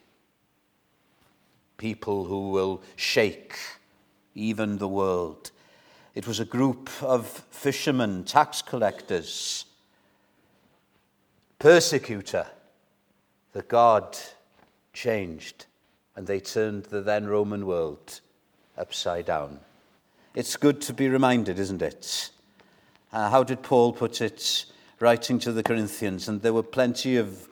people 1.77 2.25
who 2.25 2.49
will 2.49 2.81
shake 2.97 3.55
even 4.35 4.77
the 4.77 4.89
world. 4.89 5.51
It 6.15 6.27
was 6.27 6.41
a 6.41 6.45
group 6.45 6.89
of 7.01 7.27
fishermen, 7.49 8.25
tax 8.25 8.61
collectors, 8.61 9.63
persecutor 11.59 12.47
that 13.53 13.67
God 13.67 14.17
changed 14.93 15.65
and 16.15 16.27
they 16.27 16.39
turned 16.39 16.83
the 16.85 17.01
then 17.01 17.27
Roman 17.27 17.65
world 17.65 18.19
upside 18.77 19.25
down. 19.25 19.59
It's 20.35 20.55
good 20.55 20.81
to 20.81 20.93
be 20.93 21.09
reminded, 21.09 21.59
isn't 21.59 21.81
it? 21.81 22.31
Uh, 23.11 23.29
how 23.29 23.43
did 23.43 23.61
Paul 23.61 23.93
put 23.93 24.21
it, 24.21 24.65
writing 24.99 25.39
to 25.39 25.51
the 25.51 25.63
Corinthians? 25.63 26.27
And 26.27 26.41
there 26.41 26.53
were 26.53 26.63
plenty 26.63 27.17
of 27.17 27.47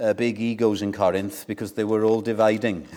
uh, 0.00 0.14
big 0.14 0.40
egos 0.40 0.82
in 0.82 0.92
Corinth 0.92 1.46
because 1.46 1.72
they 1.72 1.84
were 1.84 2.04
all 2.04 2.20
dividing. 2.20 2.86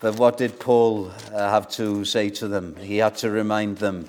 But 0.00 0.16
what 0.16 0.36
did 0.36 0.60
Paul 0.60 1.10
uh, 1.32 1.50
have 1.50 1.68
to 1.70 2.04
say 2.04 2.30
to 2.30 2.46
them? 2.46 2.76
He 2.76 2.98
had 2.98 3.16
to 3.16 3.30
remind 3.30 3.78
them 3.78 4.08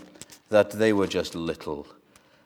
that 0.49 0.69
they 0.69 0.93
were 0.93 1.07
just 1.07 1.33
little. 1.33 1.87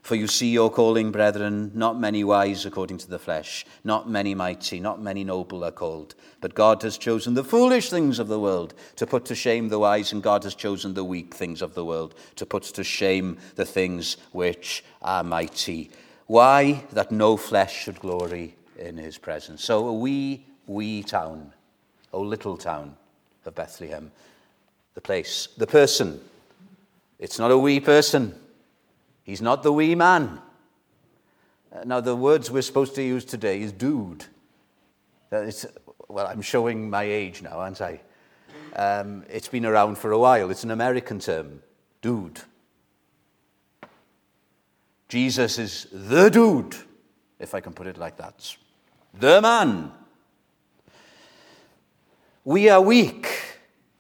For 0.04 0.16
you 0.16 0.28
see 0.28 0.50
your 0.50 0.70
calling, 0.70 1.12
brethren, 1.12 1.72
not 1.74 1.98
many 1.98 2.26
wise 2.26 2.66
according 2.66 2.98
to 3.00 3.10
the 3.10 3.18
flesh, 3.18 3.66
not 3.86 4.10
many 4.10 4.36
mighty, 4.36 4.82
not 4.82 5.02
many 5.02 5.24
noble 5.24 5.64
are 5.64 5.72
called. 5.72 6.14
But 6.42 6.54
God 6.54 6.82
has 6.84 6.98
chosen 6.98 7.36
the 7.36 7.44
foolish 7.44 7.90
things 7.90 8.20
of 8.20 8.28
the 8.28 8.40
world 8.40 8.74
to 8.98 9.08
put 9.08 9.24
to 9.26 9.36
shame 9.36 9.70
the 9.70 9.80
wise, 9.80 10.12
and 10.12 10.22
God 10.22 10.44
has 10.44 10.56
chosen 10.56 10.94
the 10.94 11.06
weak 11.06 11.34
things 11.34 11.62
of 11.62 11.74
the 11.74 11.86
world 11.86 12.16
to 12.36 12.46
put 12.46 12.64
to 12.64 12.84
shame 12.84 13.38
the 13.56 13.64
things 13.64 14.18
which 14.34 14.84
are 15.02 15.24
mighty. 15.24 15.90
Why? 16.28 16.84
That 16.92 17.12
no 17.14 17.38
flesh 17.38 17.84
should 17.84 18.02
glory 18.02 18.56
in 18.78 18.98
his 18.98 19.18
presence. 19.18 19.64
So 19.64 19.88
a 19.88 19.94
wee, 19.94 20.46
wee 20.68 21.04
town, 21.04 21.54
a 22.12 22.18
little 22.18 22.58
town, 22.58 22.98
of 23.46 23.56
Bethlehem. 23.56 24.12
The 24.96 25.02
place, 25.02 25.48
the 25.58 25.68
person. 25.68 26.20
It's 27.20 27.40
not 27.40 27.52
a 27.52 27.58
wee 27.58 27.80
person. 27.80 28.36
He's 29.24 29.42
not 29.42 29.64
the 29.64 29.72
wee 29.72 29.96
man. 29.96 30.40
Now, 31.86 32.02
the 32.02 32.16
words 32.16 32.52
we're 32.52 32.62
supposed 32.62 32.94
to 32.96 33.04
use 33.04 33.26
today 33.26 33.62
is 33.62 33.72
dude. 33.72 34.26
It's, 35.32 35.66
well, 36.08 36.28
I'm 36.28 36.42
showing 36.42 36.90
my 36.90 37.04
age 37.04 37.42
now, 37.42 37.58
aren't 37.60 37.82
I? 37.82 38.02
Um, 38.76 39.24
it's 39.30 39.48
been 39.48 39.66
around 39.66 39.98
for 39.98 40.12
a 40.12 40.20
while. 40.20 40.52
It's 40.52 40.64
an 40.64 40.72
American 40.72 41.20
term, 41.20 41.62
dude. 42.02 42.42
Jesus 45.10 45.58
is 45.58 45.88
the 45.92 46.30
dude, 46.30 46.76
if 47.40 47.56
I 47.56 47.60
can 47.60 47.74
put 47.74 47.88
it 47.88 47.98
like 47.98 48.18
that. 48.18 48.56
The 49.14 49.42
man. 49.42 49.92
We 52.44 52.70
are 52.70 52.82
weak, 52.82 53.28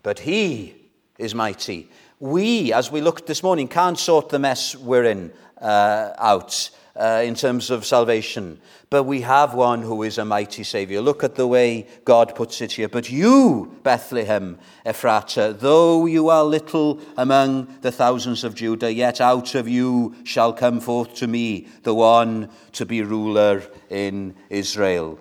but 0.04 0.20
He 0.20 0.76
is 1.18 1.34
mighty. 1.34 1.90
We, 2.24 2.72
as 2.72 2.90
we 2.90 3.02
looked 3.02 3.26
this 3.26 3.44
morning, 3.44 3.68
can't 3.68 4.00
sort 4.00 4.30
the 4.30 4.40
mess 4.40 4.78
we're 4.78 5.04
in 5.04 5.34
uh, 5.60 6.14
out 6.18 6.70
uh, 6.96 7.22
in 7.22 7.36
terms 7.36 7.70
of 7.70 7.86
salvation, 7.86 8.62
but 8.90 9.04
we 9.04 9.20
have 9.20 9.54
one 9.54 9.82
who 9.82 10.04
is 10.04 10.18
a 10.18 10.24
mighty 10.24 10.64
Saviour. 10.64 11.02
Look 11.02 11.26
at 11.26 11.36
the 11.36 11.48
way 11.48 11.86
God 12.06 12.34
puts 12.34 12.62
it 12.62 12.72
here. 12.72 12.88
But 12.88 13.10
you, 13.10 13.78
Bethlehem 13.84 14.58
Ephratah, 14.86 15.60
though 15.60 16.06
you 16.06 16.30
are 16.30 16.46
little 16.46 17.02
among 17.18 17.80
the 17.82 17.92
thousands 17.92 18.46
of 18.46 18.56
Judah, 18.56 18.94
yet 18.94 19.20
out 19.20 19.54
of 19.54 19.68
you 19.68 20.16
shall 20.24 20.54
come 20.54 20.80
forth 20.80 21.16
to 21.16 21.28
me 21.28 21.68
the 21.82 21.94
one 21.94 22.50
to 22.72 22.86
be 22.86 23.02
ruler 23.02 23.64
in 23.90 24.34
Israel. 24.50 25.20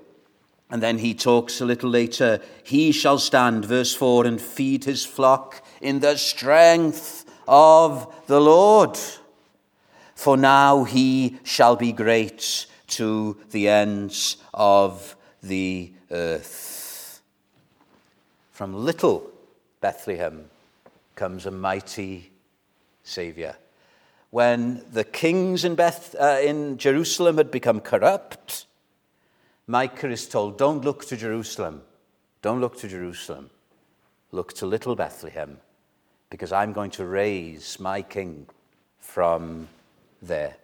And 0.73 0.83
then 0.83 0.99
he 0.99 1.13
talks 1.13 1.61
a 1.61 1.67
little 1.67 1.91
later, 1.91 2.41
he 2.65 2.93
shall 2.93 3.19
stand, 3.19 3.67
verse 3.67 3.95
4, 3.95 4.25
and 4.25 4.41
feed 4.41 4.85
his 4.85 5.05
flock 5.05 5.63
in 5.83 6.01
the 6.01 6.17
strength 6.17 7.27
of 7.47 8.11
the 8.27 8.41
Lord. 8.41 8.99
For 10.15 10.39
now 10.39 10.85
he 10.85 11.39
shall 11.45 11.77
be 11.77 11.93
great 11.93 12.67
to 12.87 13.37
the 13.51 13.69
ends 13.69 14.39
of 14.55 15.15
the 15.43 15.93
earth. 16.11 17.21
From 18.53 18.73
little 18.75 19.31
Bethlehem 19.83 20.47
comes 21.17 21.45
a 21.45 21.51
mighty 21.51 22.31
Saviour. 23.05 23.57
When 24.31 24.87
the 24.91 25.05
kings 25.05 25.67
in, 25.67 25.75
Beth, 25.75 26.17
uh, 26.19 26.39
in 26.43 26.79
Jerusalem 26.79 27.37
had 27.37 27.51
become 27.51 27.81
corrupt, 27.81 28.65
Micah 29.66 30.11
is 30.11 30.29
told, 30.29 30.59
Don't 30.59 30.85
look 30.85 31.05
to 31.07 31.16
Jerusalem. 31.16 31.83
Don't 32.40 32.61
look 32.61 32.77
to 32.79 32.88
Jerusalem. 32.88 33.51
Look 34.33 34.53
to 34.55 34.66
little 34.66 34.96
Bethlehem, 34.96 35.59
because 36.31 36.53
I'm 36.53 36.72
going 36.72 36.90
to 36.92 37.07
raise 37.07 37.79
my 37.79 38.03
king 38.03 38.46
from 38.98 39.68
there. 40.20 40.57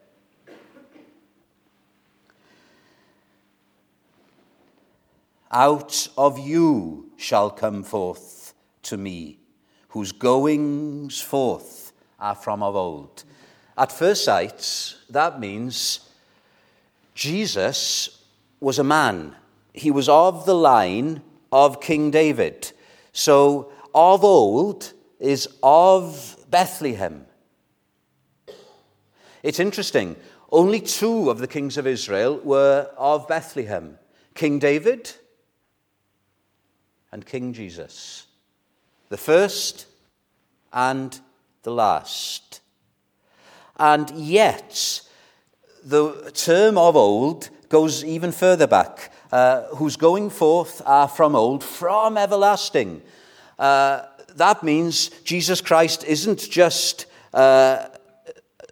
Out 5.50 6.08
of 6.18 6.38
you 6.38 7.11
shall 7.16 7.50
come 7.50 7.82
forth 7.82 8.52
to 8.82 8.96
me, 8.96 9.38
whose 9.90 10.12
goings 10.12 11.20
forth 11.20 11.92
are 12.18 12.34
from 12.34 12.62
of 12.62 12.76
old. 12.76 13.24
At 13.76 13.92
first 13.92 14.24
sight, 14.24 14.94
that 15.08 15.40
means 15.40 16.00
Jesus 17.14 18.17
was 18.61 18.79
a 18.79 18.85
man. 18.85 19.35
He 19.73 19.90
was 19.90 20.09
of 20.09 20.47
the 20.47 20.55
line 20.55 21.23
of 21.53 21.81
King 21.81 22.11
David. 22.11 22.73
So, 23.12 23.73
of 23.94 24.25
old 24.25 24.92
is 25.18 25.49
of 25.62 26.37
Bethlehem. 26.51 27.27
It's 29.42 29.61
interesting. 29.61 30.16
Only 30.51 30.81
two 30.81 31.31
of 31.31 31.38
the 31.38 31.47
kings 31.47 31.77
of 31.77 31.87
Israel 31.87 32.38
were 32.42 32.90
of 32.97 33.29
Bethlehem 33.29 33.99
King 34.35 34.59
David 34.59 35.12
and 37.12 37.27
King 37.27 37.53
Jesus. 37.53 38.27
The 39.09 39.16
first 39.16 39.87
and 40.73 41.18
the 41.62 41.73
last. 41.73 42.61
And 43.77 44.11
yet, 44.11 45.03
the 45.85 46.31
term 46.35 46.77
of 46.79 46.97
old 46.97 47.51
goes 47.68 48.04
even 48.04 48.33
further 48.33 48.66
back, 48.66 49.12
uh, 49.33 49.62
whose 49.76 49.96
going 49.96 50.31
forth 50.31 50.83
are 50.87 51.09
from 51.09 51.35
old, 51.35 51.62
from 51.62 52.16
everlasting. 52.16 53.02
Uh, 53.59 54.02
that 54.37 54.62
means 54.62 55.09
Jesus 55.24 55.61
Christ 55.61 56.04
isn't 56.04 56.48
just 56.50 57.07
uh, 57.35 57.87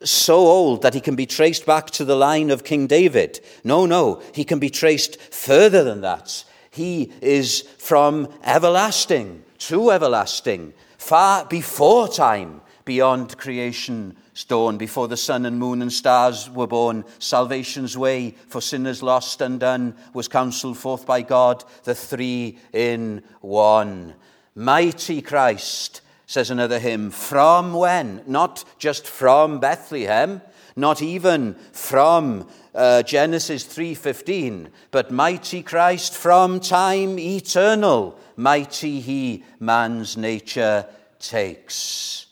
so 0.05 0.37
old 0.37 0.83
that 0.83 0.95
he 0.95 1.01
can 1.01 1.17
be 1.17 1.27
traced 1.27 1.67
back 1.67 1.91
to 1.91 2.05
the 2.05 2.17
line 2.17 2.51
of 2.51 2.65
King 2.65 2.87
David. 2.87 3.41
No, 3.65 3.87
no, 3.87 4.23
he 4.35 4.45
can 4.45 4.59
be 4.59 4.71
traced 4.71 5.21
further 5.21 5.83
than 5.83 6.03
that. 6.03 6.45
He 6.71 7.13
is 7.23 7.63
from 7.79 8.29
everlasting 8.45 9.43
to 9.59 9.91
everlasting, 9.91 10.75
far 10.99 11.47
before 11.47 12.09
time, 12.09 12.61
beyond 12.87 13.37
creation 13.37 14.17
stone, 14.33 14.79
before 14.79 15.09
the 15.09 15.17
sun 15.17 15.45
and 15.45 15.59
moon 15.59 15.83
and 15.83 15.93
stars 15.93 16.49
were 16.49 16.67
born, 16.67 17.05
salvation's 17.19 17.99
way 17.99 18.31
for 18.49 18.63
sinners 18.63 19.03
lost 19.03 19.43
and 19.43 19.61
done 19.61 19.95
was 20.15 20.29
counselled 20.29 20.79
forth 20.79 21.05
by 21.05 21.21
God, 21.21 21.63
the 21.85 21.95
three 21.95 22.59
in 22.73 23.23
one. 23.43 24.15
Mighty 24.55 25.21
Christ, 25.21 26.01
says 26.27 26.51
another 26.51 26.79
hymn, 26.79 27.11
from 27.11 27.75
when? 27.75 28.23
Not 28.27 28.65
just 28.79 29.07
from 29.07 29.59
Bethlehem, 29.61 30.41
not 30.77 31.03
even 31.03 31.57
from 31.73 32.47
uh, 32.75 33.03
Genesis 33.03 33.65
3:15, 33.65 34.69
but 34.91 35.11
mighty 35.11 35.63
Christ 35.63 36.15
from 36.15 36.61
time 36.61 37.19
eternal, 37.19 38.17
mighty 38.37 39.01
he 39.01 39.45
man's 39.59 40.17
nature 40.17 40.87
takes. 41.19 42.26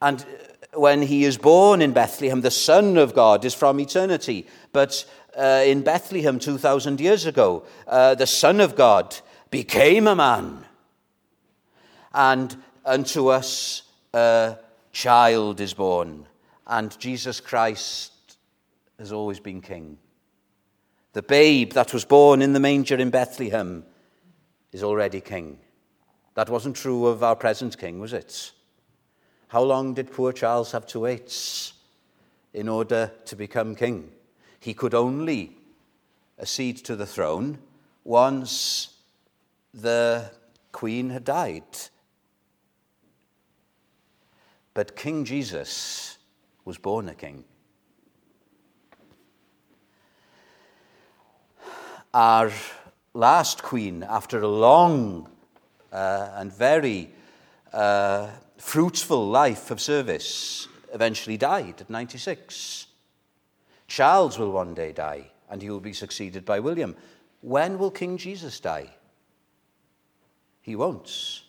And 0.00 0.24
when 0.74 1.02
he 1.02 1.24
is 1.24 1.38
born 1.38 1.80
in 1.80 1.92
Bethlehem, 1.92 2.40
the 2.40 2.50
Son 2.50 2.96
of 2.96 3.14
God 3.14 3.44
is 3.44 3.54
from 3.54 3.80
eternity. 3.80 4.46
But 4.72 5.04
uh, 5.36 5.62
in 5.64 5.82
Bethlehem 5.82 6.38
2,000 6.38 7.00
years 7.00 7.26
ago, 7.26 7.64
uh, 7.86 8.14
the 8.14 8.26
Son 8.26 8.60
of 8.60 8.76
God 8.76 9.16
became 9.50 10.06
a 10.06 10.14
man. 10.16 10.64
And 12.12 12.56
unto 12.84 13.28
us 13.28 13.82
a 14.12 14.58
child 14.92 15.60
is 15.60 15.74
born. 15.74 16.26
And 16.66 16.98
Jesus 16.98 17.40
Christ 17.40 18.12
has 18.98 19.12
always 19.12 19.40
been 19.40 19.60
king. 19.60 19.98
The 21.12 21.22
babe 21.22 21.72
that 21.72 21.94
was 21.94 22.04
born 22.04 22.42
in 22.42 22.52
the 22.52 22.60
manger 22.60 22.96
in 22.96 23.10
Bethlehem 23.10 23.84
is 24.72 24.82
already 24.82 25.20
king. 25.20 25.58
That 26.34 26.50
wasn't 26.50 26.76
true 26.76 27.06
of 27.06 27.22
our 27.22 27.36
present 27.36 27.78
king, 27.78 28.00
was 28.00 28.12
it? 28.12 28.52
How 29.48 29.62
long 29.62 29.94
did 29.94 30.12
poor 30.12 30.32
Charles 30.32 30.72
have 30.72 30.86
to 30.88 31.00
wait 31.00 31.72
in 32.52 32.68
order 32.68 33.12
to 33.26 33.36
become 33.36 33.74
king? 33.74 34.10
He 34.58 34.74
could 34.74 34.94
only 34.94 35.56
accede 36.40 36.78
to 36.84 36.96
the 36.96 37.06
throne 37.06 37.58
once 38.04 38.94
the 39.72 40.30
queen 40.72 41.10
had 41.10 41.24
died. 41.24 41.62
But 44.74 44.96
King 44.96 45.24
Jesus 45.24 46.18
was 46.64 46.76
born 46.76 47.08
a 47.08 47.14
king. 47.14 47.44
Our 52.12 52.50
last 53.14 53.62
queen, 53.62 54.02
after 54.02 54.40
a 54.40 54.48
long 54.48 55.30
uh, 55.92 56.30
and 56.34 56.52
very 56.52 57.10
uh, 57.72 58.28
fruitful 58.66 59.28
life 59.28 59.70
of 59.70 59.80
service, 59.80 60.66
eventually 60.92 61.36
died 61.36 61.80
at 61.80 61.88
96. 61.88 62.88
Charles 63.86 64.40
will 64.40 64.50
one 64.50 64.74
day 64.74 64.90
die, 64.90 65.30
and 65.48 65.62
he 65.62 65.70
will 65.70 65.78
be 65.78 65.92
succeeded 65.92 66.44
by 66.44 66.58
William. 66.58 66.96
When 67.42 67.78
will 67.78 67.92
King 67.92 68.16
Jesus 68.16 68.58
die? 68.58 68.88
He 70.62 70.74
won't. 70.74 71.42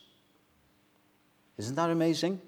Isn't 1.56 1.74
that 1.74 1.90
amazing? 1.90 2.40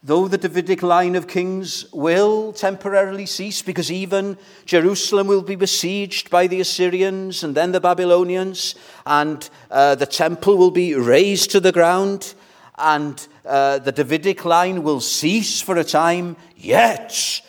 Though 0.00 0.28
the 0.28 0.38
Davidic 0.38 0.84
line 0.84 1.16
of 1.16 1.26
kings 1.26 1.92
will 1.92 2.52
temporarily 2.52 3.26
cease, 3.26 3.62
because 3.62 3.90
even 3.90 4.38
Jerusalem 4.64 5.26
will 5.26 5.42
be 5.42 5.56
besieged 5.56 6.30
by 6.30 6.46
the 6.46 6.60
Assyrians 6.60 7.42
and 7.42 7.54
then 7.54 7.72
the 7.72 7.80
Babylonians, 7.80 8.76
and 9.04 9.48
uh, 9.72 9.96
the 9.96 10.06
temple 10.06 10.56
will 10.56 10.70
be 10.70 10.94
razed 10.94 11.50
to 11.50 11.60
the 11.60 11.72
ground, 11.72 12.34
and 12.78 13.26
uh, 13.44 13.80
the 13.80 13.90
Davidic 13.90 14.44
line 14.44 14.84
will 14.84 15.00
cease 15.00 15.60
for 15.60 15.76
a 15.76 15.84
time, 15.84 16.36
yet 16.56 17.42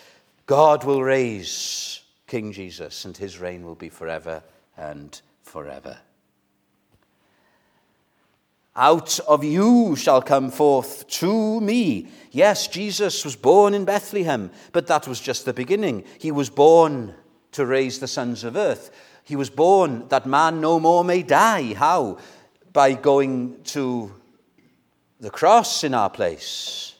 God 0.48 0.84
will 0.86 1.04
raise 1.04 2.02
King 2.26 2.52
Jesus, 2.52 3.06
and 3.06 3.16
his 3.16 3.38
reign 3.38 3.64
will 3.64 3.76
be 3.76 3.90
forever 3.90 4.42
and 4.76 5.22
forever. 5.44 6.00
Out 8.75 9.19
of 9.21 9.43
you 9.43 9.95
shall 9.95 10.21
come 10.21 10.51
forth 10.51 11.08
to 11.08 11.60
me. 11.60 12.08
Yes, 12.32 12.67
Jesus 12.67 13.25
was 13.25 13.36
born 13.36 13.73
in 13.73 13.86
Bethlehem, 13.86 14.51
but 14.71 14.88
that 14.88 15.08
was 15.08 15.19
just 15.19 15.45
the 15.45 15.53
beginning. 15.53 16.03
He 16.19 16.32
was 16.32 16.49
born 16.49 17.15
to 17.53 17.65
raise 17.65 17.99
the 17.99 18.08
sons 18.08 18.43
of 18.43 18.55
earth. 18.55 18.91
He 19.23 19.36
was 19.36 19.49
born 19.49 20.08
that 20.10 20.25
man 20.25 20.62
no 20.62 20.79
more 20.79 21.03
may 21.03 21.23
die. 21.23 21.73
How? 21.73 22.19
By 22.71 22.93
going 22.93 23.63
to 23.65 24.13
the 25.19 25.29
cross 25.29 25.84
in 25.84 25.93
our 25.93 26.10
place. 26.10 26.95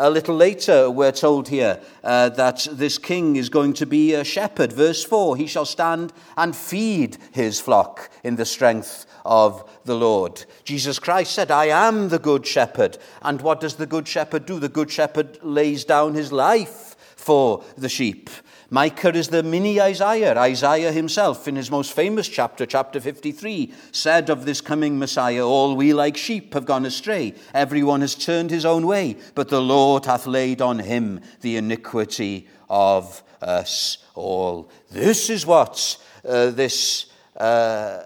A 0.00 0.08
little 0.10 0.36
later, 0.36 0.88
we're 0.88 1.10
told 1.10 1.48
here 1.48 1.80
uh, 2.04 2.28
that 2.28 2.68
this 2.70 2.98
king 2.98 3.34
is 3.34 3.48
going 3.48 3.72
to 3.72 3.84
be 3.84 4.14
a 4.14 4.22
shepherd. 4.22 4.72
Verse 4.72 5.02
4 5.02 5.36
He 5.36 5.48
shall 5.48 5.64
stand 5.64 6.12
and 6.36 6.54
feed 6.54 7.18
his 7.32 7.58
flock 7.58 8.08
in 8.22 8.36
the 8.36 8.44
strength 8.44 9.06
of 9.24 9.68
the 9.86 9.96
Lord. 9.96 10.44
Jesus 10.62 11.00
Christ 11.00 11.32
said, 11.32 11.50
I 11.50 11.64
am 11.64 12.10
the 12.10 12.20
good 12.20 12.46
shepherd. 12.46 12.96
And 13.22 13.42
what 13.42 13.58
does 13.58 13.74
the 13.74 13.86
good 13.86 14.06
shepherd 14.06 14.46
do? 14.46 14.60
The 14.60 14.68
good 14.68 14.92
shepherd 14.92 15.40
lays 15.42 15.84
down 15.84 16.14
his 16.14 16.30
life 16.30 16.94
for 17.16 17.64
the 17.76 17.88
sheep. 17.88 18.30
Micah 18.70 19.16
is 19.16 19.28
the 19.28 19.42
mini 19.42 19.80
Isaiah. 19.80 20.38
Isaiah 20.38 20.92
himself, 20.92 21.48
in 21.48 21.56
his 21.56 21.70
most 21.70 21.94
famous 21.94 22.28
chapter, 22.28 22.66
chapter 22.66 23.00
53, 23.00 23.72
said 23.92 24.28
of 24.28 24.44
this 24.44 24.60
coming 24.60 24.98
Messiah, 24.98 25.46
All 25.46 25.74
we 25.74 25.94
like 25.94 26.18
sheep 26.18 26.52
have 26.52 26.66
gone 26.66 26.84
astray. 26.84 27.34
Everyone 27.54 28.02
has 28.02 28.14
turned 28.14 28.50
his 28.50 28.66
own 28.66 28.86
way, 28.86 29.16
but 29.34 29.48
the 29.48 29.62
Lord 29.62 30.04
hath 30.04 30.26
laid 30.26 30.60
on 30.60 30.80
him 30.80 31.20
the 31.40 31.56
iniquity 31.56 32.46
of 32.68 33.22
us 33.40 33.98
all. 34.14 34.70
This 34.90 35.30
is 35.30 35.46
what 35.46 35.96
uh, 36.28 36.50
this 36.50 37.06
uh, 37.38 38.02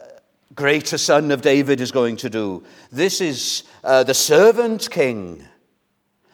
greater 0.54 0.98
son 0.98 1.32
of 1.32 1.42
David 1.42 1.80
is 1.80 1.90
going 1.90 2.16
to 2.18 2.30
do. 2.30 2.62
This 2.92 3.20
is 3.20 3.64
uh, 3.82 4.04
the 4.04 4.14
servant 4.14 4.90
king. 4.90 5.44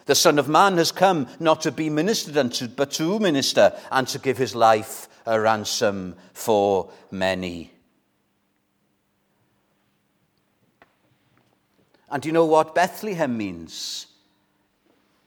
The 0.08 0.14
Son 0.14 0.38
of 0.38 0.48
Man 0.48 0.78
has 0.78 0.90
come 0.90 1.26
not 1.38 1.60
to 1.60 1.70
be 1.70 1.90
ministered 1.90 2.38
unto, 2.38 2.66
but 2.66 2.92
to 2.92 3.18
minister 3.18 3.78
and 3.92 4.08
to 4.08 4.18
give 4.18 4.38
his 4.38 4.54
life 4.54 5.06
a 5.26 5.38
ransom 5.38 6.16
for 6.32 6.90
many. 7.10 7.70
And 12.10 12.22
do 12.22 12.30
you 12.30 12.32
know 12.32 12.46
what 12.46 12.74
Bethlehem 12.74 13.36
means? 13.36 14.06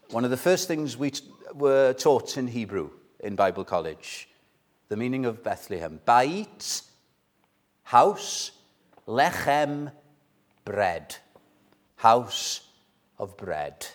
One 0.09 0.25
of 0.25 0.31
the 0.31 0.35
first 0.35 0.67
things 0.67 0.97
we 0.97 1.11
t- 1.11 1.29
were 1.53 1.93
taught 1.93 2.35
in 2.37 2.47
Hebrew 2.47 2.89
in 3.19 3.35
Bible 3.35 3.63
college 3.63 4.29
the 4.89 4.97
meaning 4.97 5.27
of 5.27 5.43
Bethlehem. 5.43 5.99
Bait, 6.07 6.81
house, 7.83 8.49
lechem, 9.07 9.91
bread. 10.65 11.17
House 11.97 12.61
of 13.19 13.37
bread. 13.37 13.85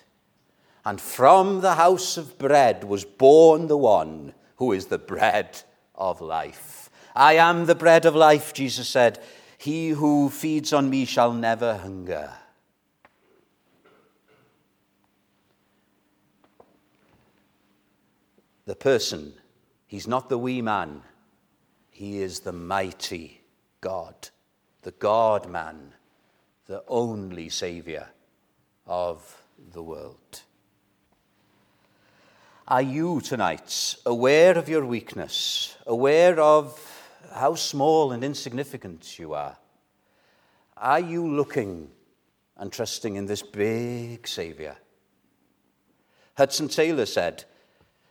And 0.87 0.99
from 0.99 1.61
the 1.61 1.75
house 1.75 2.17
of 2.17 2.39
bread 2.39 2.85
was 2.85 3.05
born 3.05 3.67
the 3.67 3.77
one 3.77 4.33
who 4.57 4.73
is 4.73 4.87
the 4.87 4.97
bread 4.99 5.61
of 5.95 6.23
life. 6.23 6.89
I 7.15 7.35
am 7.35 7.67
the 7.67 7.75
bread 7.75 8.07
of 8.07 8.15
life, 8.15 8.55
Jesus 8.55 8.89
said. 8.89 9.19
He 9.59 9.91
who 9.91 10.31
feeds 10.31 10.73
on 10.73 10.89
me 10.89 11.05
shall 11.05 11.35
never 11.35 11.77
hunger. 11.77 12.33
The 18.65 18.77
person, 18.77 19.35
he's 19.87 20.09
not 20.09 20.31
the 20.31 20.39
wee 20.39 20.63
man, 20.63 21.03
he 21.91 22.21
is 22.21 22.41
the 22.41 22.53
mighty 22.53 23.43
God 23.81 24.31
the 24.87 24.93
God 24.93 25.51
man, 25.51 25.95
the 26.67 26.85
only 26.87 27.49
Saviour 27.49 28.09
of 28.87 29.43
the 29.73 29.83
world. 29.83 30.43
Are 32.69 32.83
you 32.83 33.21
tonight 33.21 33.95
aware 34.05 34.59
of 34.59 34.69
your 34.69 34.85
weakness, 34.85 35.77
aware 35.87 36.41
of 36.41 36.77
how 37.33 37.55
small 37.55 38.11
and 38.11 38.25
insignificant 38.25 39.21
you 39.21 39.35
are? 39.35 39.57
Are 40.77 40.99
you 40.99 41.25
looking 41.29 41.89
and 42.57 42.73
trusting 42.73 43.15
in 43.15 43.27
this 43.27 43.41
big 43.41 44.27
Saviour? 44.27 44.77
Hudson 46.37 46.67
Taylor 46.67 47.07
said, 47.07 47.45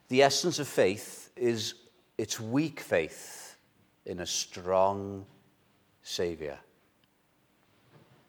The 0.07 0.23
essence 0.23 0.57
of 0.57 0.69
faith 0.69 1.31
is 1.35 1.73
its 2.17 2.39
weak 2.39 2.79
faith 2.79 3.57
in 4.05 4.21
a 4.21 4.25
strong 4.25 5.25
Saviour. 6.01 6.57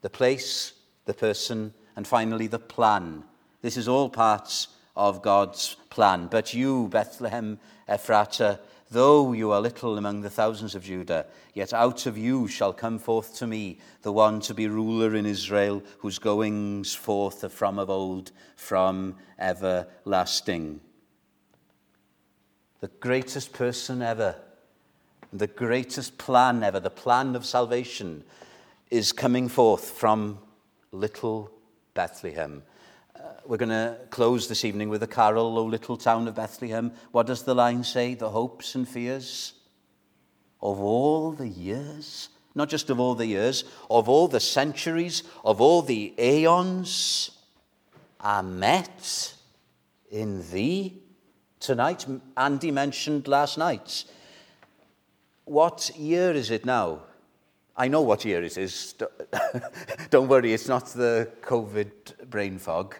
The 0.03 0.11
place, 0.11 0.73
the 1.05 1.15
person, 1.15 1.73
and 1.95 2.05
finally 2.05 2.49
the 2.49 2.59
plan. 2.59 3.23
This 3.63 3.77
is 3.77 3.87
all 3.87 4.09
parts 4.09 4.67
of 4.97 5.23
God's 5.23 5.77
plan. 5.91 6.29
But 6.29 6.55
you, 6.55 6.89
Bethlehem 6.89 7.59
Ephratah, 7.89 8.59
though 8.91 9.33
you 9.33 9.53
are 9.53 9.61
little 9.61 9.99
among 9.99 10.23
the 10.23 10.31
thousands 10.31 10.75
of 10.75 10.85
Judah, 10.85 11.27
yet 11.55 11.73
out 11.73 12.07
of 12.07 12.17
you 12.17 12.49
shall 12.49 12.73
come 12.73 12.99
forth 12.99 13.35
to 13.37 13.47
me 13.47 13.79
the 14.03 14.13
one 14.13 14.41
to 14.41 14.55
be 14.55 14.69
ruler 14.69 15.15
in 15.15 15.27
Israel, 15.27 15.83
whose 15.99 16.19
goings 16.19 16.95
forth 16.95 17.45
are 17.45 17.49
from 17.49 17.79
of 17.79 17.91
old, 17.91 18.33
from 18.57 19.17
everlasting. 19.39 20.81
The 22.81 22.91
greatest 23.01 23.53
person 23.53 24.03
ever 24.03 24.37
the 25.33 25.47
greatest 25.47 26.19
plan 26.19 26.63
ever, 26.63 26.81
the 26.81 26.91
plan 26.91 27.37
of 27.37 27.45
salvation, 27.45 28.25
is 28.91 29.13
coming 29.13 29.49
forth 29.49 29.91
from 29.91 30.39
little 30.93 31.51
Bethlehem. 31.95 32.63
Uh, 33.17 33.29
we're 33.47 33.57
going 33.57 33.71
to 33.71 33.97
close 34.11 34.49
this 34.49 34.65
evening 34.65 34.89
with 34.89 35.03
a 35.03 35.07
carol, 35.07 35.59
O 35.59 35.65
Little 35.65 35.97
Town 35.97 36.29
of 36.29 36.35
Bethlehem. 36.35 36.93
What 37.13 37.27
does 37.27 37.45
the 37.45 37.55
line 37.55 37.83
say? 37.83 38.15
The 38.15 38.29
hopes 38.29 38.75
and 38.75 38.87
fears 38.87 39.55
of 40.61 40.81
all 40.81 41.33
the 41.33 41.49
years, 41.49 42.29
not 42.55 42.69
just 42.69 42.91
of 42.91 43.01
all 43.01 43.15
the 43.15 43.27
years, 43.27 43.65
of 43.91 44.09
all 44.09 44.29
the 44.29 44.41
centuries, 44.41 45.23
of 45.45 45.61
all 45.61 45.83
the 45.83 46.13
aeons, 46.19 47.31
are 48.21 48.43
met 48.43 49.35
in 50.11 50.43
thee 50.51 51.01
tonight. 51.61 52.07
Andy 52.37 52.71
mentioned 52.71 53.29
last 53.29 53.57
night. 53.57 54.05
What 55.45 55.91
year 55.97 56.33
is 56.33 56.51
it 56.51 56.65
now? 56.65 57.03
I 57.77 57.89
know 57.89 58.01
what 58.03 58.25
year 58.25 58.43
it 58.43 58.59
is. 58.59 58.95
Don't 60.11 60.29
worry, 60.29 60.53
it's 60.53 60.69
not 60.69 60.87
the 60.89 61.31
COVID 61.43 62.29
brain 62.29 62.59
fog. 62.59 62.97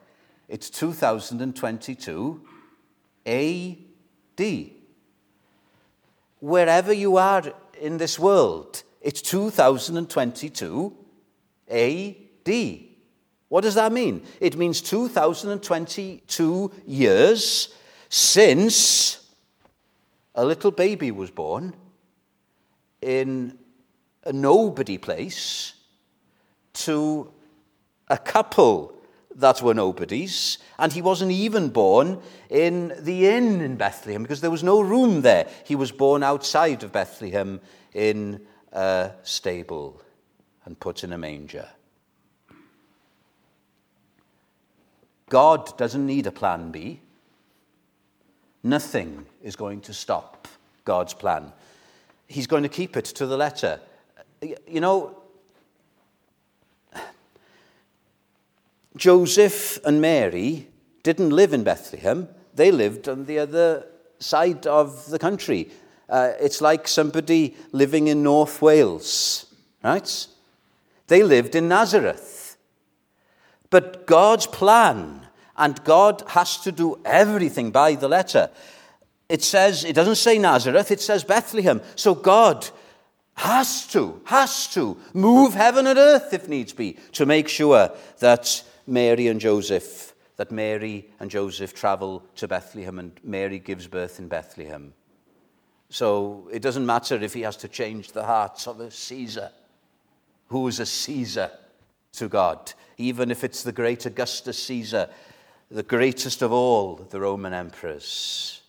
It's 0.49 0.71
2022 0.71 2.41
AD. 3.27 4.71
Wherever 6.39 6.93
you 6.93 7.17
are 7.17 7.43
in 7.81 7.97
this 7.99 8.19
world, 8.19 8.85
it's 9.01 9.21
2022 9.23 10.97
AD. 11.69 12.79
What 13.49 13.61
does 13.63 13.75
that 13.75 13.93
mean? 13.93 14.23
It 14.41 14.57
means 14.57 14.81
2022 14.83 16.73
years 16.87 17.75
since 18.09 19.29
a 20.35 20.45
little 20.45 20.71
baby 20.71 21.11
was 21.11 21.31
born 21.31 21.75
in 23.03 23.59
a 24.25 24.33
nobody 24.33 24.99
place 24.99 25.75
to 26.75 27.33
a 28.09 28.19
couple 28.19 28.96
that 29.37 29.63
were 29.63 29.75
nobodies, 29.75 30.59
and 30.79 30.93
he 30.93 31.03
wasn't 31.03 31.31
even 31.31 31.69
born 31.69 32.21
in 32.49 32.95
the 32.99 33.29
inn 33.29 33.61
in 33.61 33.77
Bethlehem 33.77 34.23
because 34.23 34.41
there 34.41 34.51
was 34.51 34.63
no 34.63 34.81
room 34.81 35.21
there. 35.21 35.47
He 35.65 35.77
was 35.77 35.93
born 35.93 36.23
outside 36.23 36.83
of 36.83 36.93
Bethlehem 36.93 37.61
in 37.93 38.47
a 38.73 39.11
stable 39.23 40.01
and 40.65 40.79
put 40.81 41.05
in 41.05 41.13
a 41.13 41.19
manger. 41.19 41.69
God 45.29 45.77
doesn't 45.77 46.07
need 46.07 46.27
a 46.27 46.33
plan 46.33 46.71
B. 46.71 47.01
Nothing 48.63 49.27
is 49.43 49.55
going 49.55 49.81
to 49.83 49.93
stop 49.93 50.49
God's 50.85 51.15
plan. 51.15 51.53
He's 52.27 52.47
going 52.47 52.63
to 52.63 52.69
keep 52.69 52.97
it 52.97 53.05
to 53.07 53.27
the 53.27 53.37
letter. 53.37 53.81
You 54.67 54.81
know, 54.81 55.16
Joseph 58.97 59.79
and 59.85 60.01
Mary 60.01 60.69
didn't 61.03 61.31
live 61.31 61.53
in 61.53 61.63
Bethlehem, 61.63 62.29
they 62.55 62.71
lived 62.71 63.09
on 63.09 63.27
the 63.27 63.39
other 63.39 63.87
side 64.19 64.67
of 64.67 65.07
the 65.07 65.19
country. 65.19 65.71
Uh, 66.09 66.33
it's 66.41 66.61
like 66.61 66.89
somebody 66.89 67.55
living 67.73 68.09
in 68.09 68.23
North 68.23 68.63
Wales, 68.63 69.47
right? 69.85 70.27
They 71.09 71.23
lived 71.23 71.55
in 71.55 71.69
Nazareth. 71.69 72.57
But 73.71 74.07
God's 74.07 74.47
plan, 74.47 75.27
and 75.57 75.83
God 75.85 76.23
has 76.29 76.59
to 76.59 76.73
do 76.73 76.99
everything 77.05 77.71
by 77.71 77.95
the 77.95 78.09
letter. 78.09 78.51
It 79.29 79.43
says, 79.43 79.85
it 79.85 79.95
doesn't 79.95 80.17
say 80.17 80.39
Nazareth, 80.39 80.91
it 80.91 81.01
says 81.01 81.25
Bethlehem. 81.25 81.83
So 81.97 82.15
God 82.15 82.69
has 83.35 83.87
to, 83.89 84.21
has 84.25 84.69
to 84.69 84.97
move 85.13 85.55
heaven 85.55 85.87
and 85.87 85.99
earth 85.99 86.33
if 86.33 86.49
needs 86.49 86.73
be 86.73 86.97
to 87.13 87.27
make 87.27 87.49
sure 87.49 87.91
that 88.21 88.63
Mary 88.87 89.27
and 89.29 89.41
Joseph, 89.41 90.15
that 90.37 90.53
Mary 90.53 91.09
and 91.19 91.31
Joseph 91.31 91.75
travel 91.75 92.23
to 92.37 92.47
Bethlehem 92.47 92.99
and 92.99 93.13
Mary 93.25 93.59
gives 93.59 93.87
birth 93.87 94.19
in 94.19 94.29
Bethlehem. 94.29 94.93
So 95.89 96.49
it 96.53 96.63
doesn't 96.63 96.87
matter 96.87 97.17
if 97.17 97.35
he 97.35 97.43
has 97.43 97.57
to 97.59 97.69
change 97.69 98.13
the 98.13 98.25
hearts 98.25 98.67
of 98.67 98.81
a 98.81 98.91
Caesar, 98.91 99.51
who 100.49 100.67
is 100.69 100.81
a 100.81 100.87
Caesar 100.87 101.51
to 102.15 102.29
God, 102.29 102.73
even 102.99 103.31
if 103.31 103.45
it's 103.45 103.63
the 103.63 103.73
great 103.73 104.07
Augustus 104.07 104.63
Caesar, 104.65 105.09
the 105.71 105.83
greatest 105.83 106.43
of 106.43 106.53
all 106.53 106.97
the 106.97 107.21
Roman 107.21 107.53
emperors. 107.53 108.63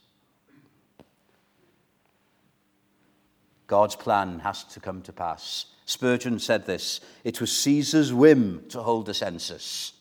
God's 3.68 3.96
plan 3.96 4.40
has 4.40 4.64
to 4.64 4.80
come 4.80 5.02
to 5.04 5.14
pass. 5.14 5.66
Spurgeon 5.86 6.40
said 6.40 6.66
this 6.66 7.02
it 7.24 7.40
was 7.40 7.52
Caesar's 7.52 8.14
whim 8.14 8.66
to 8.70 8.82
hold 8.82 9.10
a 9.10 9.14
census 9.14 9.94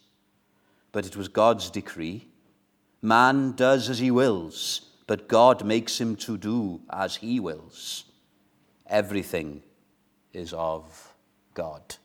but 0.96 1.04
it 1.04 1.14
was 1.14 1.28
God's 1.28 1.68
decree. 1.68 2.26
Man 3.02 3.52
does 3.52 3.90
as 3.90 3.98
he 3.98 4.10
wills, 4.10 4.80
but 5.06 5.28
God 5.28 5.62
makes 5.62 6.00
him 6.00 6.16
to 6.16 6.38
do 6.38 6.80
as 6.88 7.16
he 7.16 7.38
wills. 7.38 8.04
Everything 8.86 9.62
is 10.32 10.54
of 10.54 11.12
God. 11.52 11.96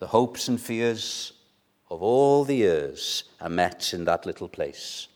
The 0.00 0.08
hopes 0.08 0.48
and 0.48 0.60
fears 0.60 1.34
of 1.88 2.02
all 2.02 2.42
the 2.42 2.56
years 2.56 3.22
are 3.40 3.48
met 3.48 3.94
in 3.94 4.06
that 4.06 4.26
little 4.26 4.48
place. 4.48 5.06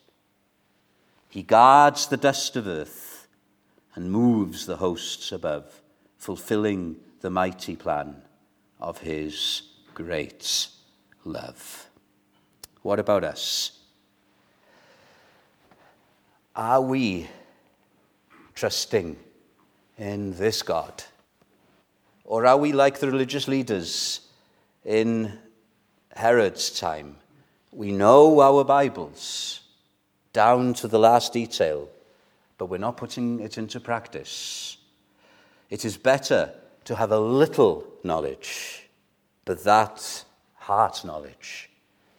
He 1.31 1.42
guards 1.42 2.07
the 2.07 2.16
dust 2.16 2.55
of 2.55 2.68
earth 2.68 3.27
and 3.96 4.12
moves 4.12 4.66
the 4.66 4.77
hosts 4.77 5.33
above, 5.33 5.83
fulfilling 6.16 6.94
the 7.22 7.31
mighty 7.31 7.75
plan 7.75 8.22
of 8.81 8.98
his 8.98 9.62
great 9.94 10.68
love. 11.25 11.88
What 12.83 12.99
about 12.99 13.23
us? 13.25 13.79
Are 16.55 16.83
we 16.83 17.29
trusting 18.55 19.16
in 19.99 20.37
this 20.37 20.62
God? 20.62 21.03
Or 22.25 22.45
are 22.47 22.57
we 22.57 22.73
like 22.73 22.99
the 22.99 23.07
religious 23.07 23.47
leaders 23.49 24.21
in 24.85 25.38
Herod's 26.14 26.71
time? 26.79 27.16
We 27.71 27.92
know 27.92 28.40
our 28.40 28.64
Bibles 28.64 29.61
down 30.33 30.75
to 30.75 30.88
the 30.88 30.99
last 30.99 31.33
detail, 31.33 31.88
but 32.59 32.66
we're 32.66 32.79
not 32.79 32.97
putting 32.97 33.40
it 33.40 33.59
into 33.59 33.81
practice. 33.81 34.77
It 35.71 35.85
is 35.85 35.97
better 35.97 36.53
to 36.85 36.97
have 36.97 37.12
a 37.12 37.21
little 37.21 37.87
knowledge, 38.03 38.88
but 39.45 39.64
that 39.64 40.25
heart 40.55 41.05
knowledge 41.05 41.71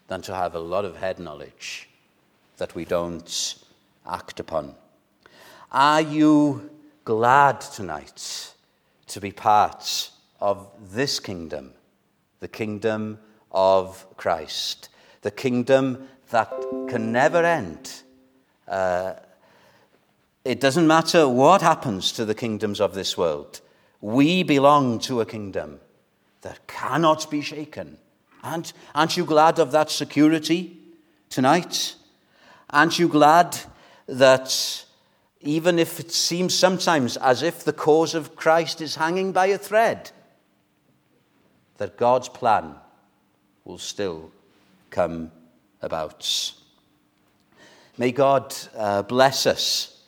than 0.07 0.21
to 0.21 0.35
have 0.35 0.55
a 0.55 0.59
lot 0.59 0.85
of 0.85 0.97
head 0.97 1.19
knowledge 1.19 1.89
that 2.57 2.75
we 2.75 2.85
don't 2.85 3.55
act 4.05 4.39
upon. 4.39 4.75
Are 5.71 6.01
you 6.01 6.69
glad 7.05 7.61
tonight 7.61 8.53
to 9.07 9.19
be 9.19 9.31
part 9.31 10.11
of 10.39 10.69
this 10.91 11.19
kingdom, 11.19 11.71
the 12.39 12.47
kingdom 12.47 13.19
of 13.51 14.05
Christ, 14.17 14.89
the 15.21 15.31
kingdom 15.31 16.07
that 16.29 16.51
can 16.89 17.11
never 17.11 17.43
end? 17.43 18.03
Uh, 18.67 19.13
it 20.45 20.59
doesn't 20.59 20.87
matter 20.87 21.27
what 21.27 21.61
happens 21.61 22.11
to 22.13 22.25
the 22.25 22.35
kingdoms 22.35 22.81
of 22.81 22.93
this 22.93 23.17
world. 23.17 23.61
We 24.01 24.43
belong 24.43 24.99
to 24.99 25.21
a 25.21 25.25
kingdom 25.25 25.79
that 26.41 26.67
cannot 26.67 27.31
be 27.31 27.41
shaken 27.41 27.97
Aren't, 28.43 28.73
aren't 28.93 29.15
you 29.15 29.23
glad 29.23 29.57
of 29.57 29.71
that 29.71 29.89
security 29.89 30.77
tonight? 31.29 31.95
Aren't 32.69 32.99
you 32.99 33.07
glad 33.07 33.57
that 34.07 34.85
even 35.39 35.79
if 35.79 35.99
it 35.99 36.11
seems 36.11 36.53
sometimes 36.53 37.15
as 37.17 37.41
if 37.41 37.63
the 37.63 37.73
cause 37.73 38.13
of 38.13 38.35
Christ 38.35 38.81
is 38.81 38.95
hanging 38.95 39.31
by 39.31 39.47
a 39.47 39.57
thread, 39.57 40.11
that 41.77 41.97
God's 41.97 42.27
plan 42.27 42.75
will 43.63 43.77
still 43.77 44.31
come 44.89 45.31
about? 45.81 46.53
May 47.97 48.11
God 48.11 48.53
uh, 48.75 49.03
bless 49.03 49.45
us. 49.45 50.01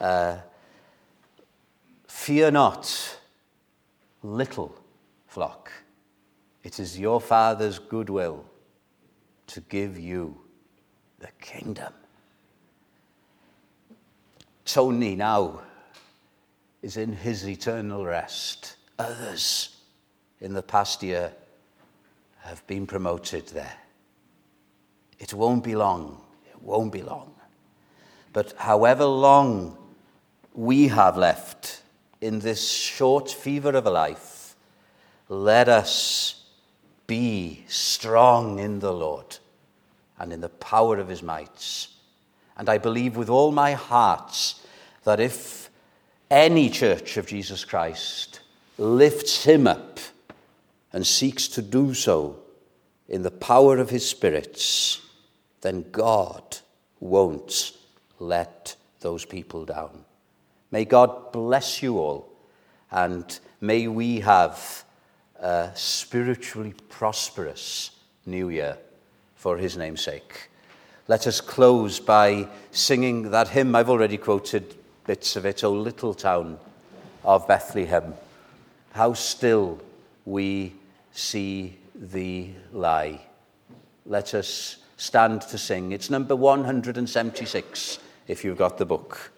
Uh, 0.00 0.38
fear 2.06 2.50
not, 2.50 3.18
little 4.22 4.74
flock. 5.26 5.70
It 6.68 6.78
is 6.78 6.98
your 6.98 7.18
Father's 7.18 7.78
goodwill 7.78 8.44
to 9.46 9.60
give 9.62 9.98
you 9.98 10.36
the 11.18 11.30
kingdom. 11.40 11.94
Tony 14.66 15.16
now 15.16 15.62
is 16.82 16.98
in 16.98 17.14
his 17.14 17.48
eternal 17.48 18.04
rest. 18.04 18.76
Others 18.98 19.76
in 20.42 20.52
the 20.52 20.62
past 20.62 21.02
year 21.02 21.32
have 22.40 22.66
been 22.66 22.86
promoted 22.86 23.46
there. 23.46 23.78
It 25.18 25.32
won't 25.32 25.64
be 25.64 25.74
long. 25.74 26.20
It 26.50 26.60
won't 26.60 26.92
be 26.92 27.00
long. 27.00 27.32
But 28.34 28.52
however 28.58 29.06
long 29.06 29.78
we 30.52 30.88
have 30.88 31.16
left 31.16 31.80
in 32.20 32.40
this 32.40 32.70
short 32.70 33.30
fever 33.30 33.70
of 33.70 33.86
a 33.86 33.90
life, 33.90 34.54
let 35.30 35.70
us 35.70 36.37
be 37.08 37.64
strong 37.66 38.60
in 38.60 38.78
the 38.78 38.92
Lord 38.92 39.38
and 40.18 40.32
in 40.32 40.40
the 40.40 40.48
power 40.48 40.98
of 40.98 41.08
his 41.08 41.22
might. 41.22 41.88
And 42.56 42.68
I 42.68 42.78
believe 42.78 43.16
with 43.16 43.28
all 43.28 43.50
my 43.50 43.72
heart 43.72 44.54
that 45.04 45.18
if 45.18 45.70
any 46.30 46.68
church 46.68 47.16
of 47.16 47.26
Jesus 47.26 47.64
Christ 47.64 48.40
lifts 48.76 49.44
him 49.44 49.66
up 49.66 49.98
and 50.92 51.06
seeks 51.06 51.48
to 51.48 51.62
do 51.62 51.94
so 51.94 52.38
in 53.08 53.22
the 53.22 53.30
power 53.30 53.78
of 53.78 53.90
his 53.90 54.08
spirits, 54.08 55.00
then 55.62 55.86
God 55.90 56.58
won't 57.00 57.72
let 58.18 58.76
those 59.00 59.24
people 59.24 59.64
down. 59.64 60.04
May 60.70 60.84
God 60.84 61.32
bless 61.32 61.82
you 61.82 61.98
all, 61.98 62.28
and 62.90 63.38
may 63.60 63.88
we 63.88 64.20
have 64.20 64.84
a 65.40 65.70
spiritually 65.74 66.74
prosperous 66.88 67.90
new 68.26 68.48
year 68.48 68.76
for 69.36 69.56
his 69.56 69.76
name's 69.76 70.02
sake. 70.02 70.50
Let 71.06 71.26
us 71.26 71.40
close 71.40 72.00
by 72.00 72.48
singing 72.70 73.30
that 73.30 73.48
hymn 73.48 73.74
I've 73.74 73.88
already 73.88 74.18
quoted 74.18 74.74
bits 75.06 75.36
of 75.36 75.46
it, 75.46 75.64
O 75.64 75.72
little 75.72 76.12
town 76.12 76.58
of 77.24 77.48
Bethlehem, 77.48 78.14
how 78.92 79.14
still 79.14 79.80
we 80.24 80.74
see 81.12 81.78
thee 81.94 82.54
lie. 82.72 83.20
Let 84.04 84.34
us 84.34 84.78
stand 84.96 85.42
to 85.42 85.56
sing. 85.56 85.92
It's 85.92 86.10
number 86.10 86.36
176 86.36 87.98
if 88.26 88.44
you've 88.44 88.58
got 88.58 88.76
the 88.76 88.84
book. 88.84 89.32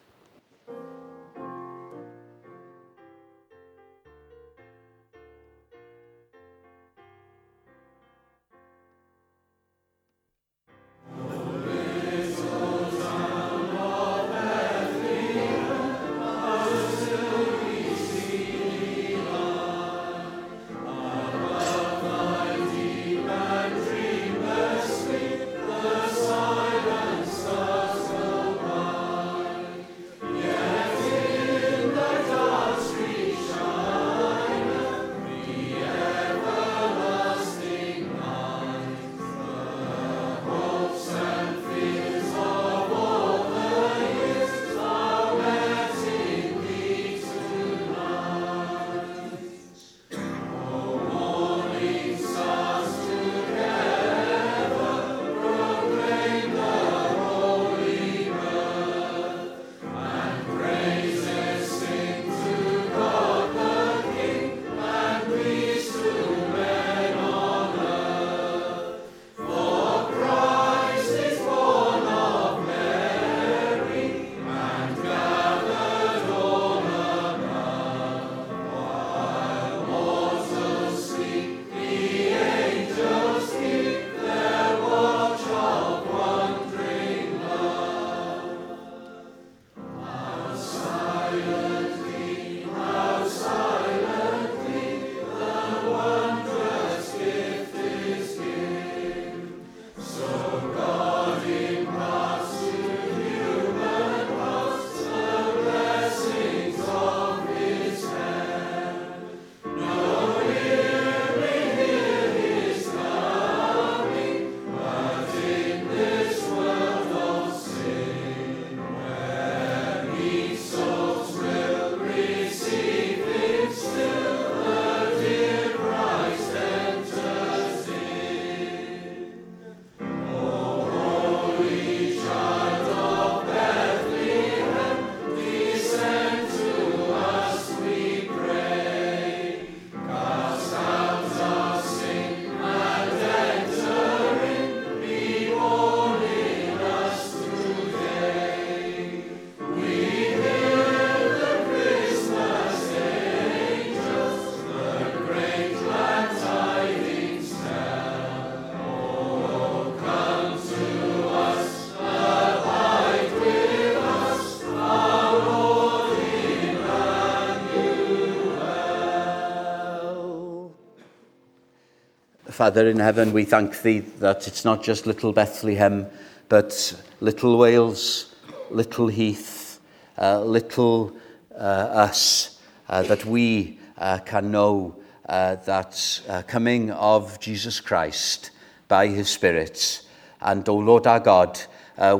Father 172.60 172.90
in 172.90 172.98
heaven, 172.98 173.32
we 173.32 173.46
thank 173.46 173.80
thee 173.80 174.00
that 174.18 174.46
it's 174.46 174.66
not 174.66 174.82
just 174.82 175.06
little 175.06 175.32
Bethlehem, 175.32 176.06
but 176.50 176.94
little 177.20 177.56
Wales, 177.56 178.34
little 178.68 179.08
Heath, 179.08 179.80
uh, 180.18 180.44
little 180.44 181.16
uh, 181.54 181.56
us, 181.58 182.60
uh, 182.86 183.02
that 183.04 183.24
we 183.24 183.78
uh, 183.96 184.18
can 184.18 184.50
know 184.50 184.94
uh, 185.26 185.54
that 185.64 186.20
uh, 186.28 186.42
coming 186.42 186.90
of 186.90 187.40
Jesus 187.40 187.80
Christ 187.80 188.50
by 188.88 189.06
his 189.06 189.30
Spirit. 189.30 190.02
And, 190.42 190.68
O 190.68 190.72
oh 190.72 190.78
Lord 190.80 191.06
our 191.06 191.20
God, 191.20 191.58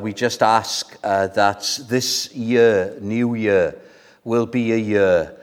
we 0.01 0.15
just 0.15 0.43
ask 0.43 0.99
that 1.03 1.81
this 1.87 2.35
year, 2.35 2.97
new 3.03 3.35
year, 3.35 3.79
will 4.25 4.47
be 4.47 4.73
a 4.73 4.79
year 4.79 5.37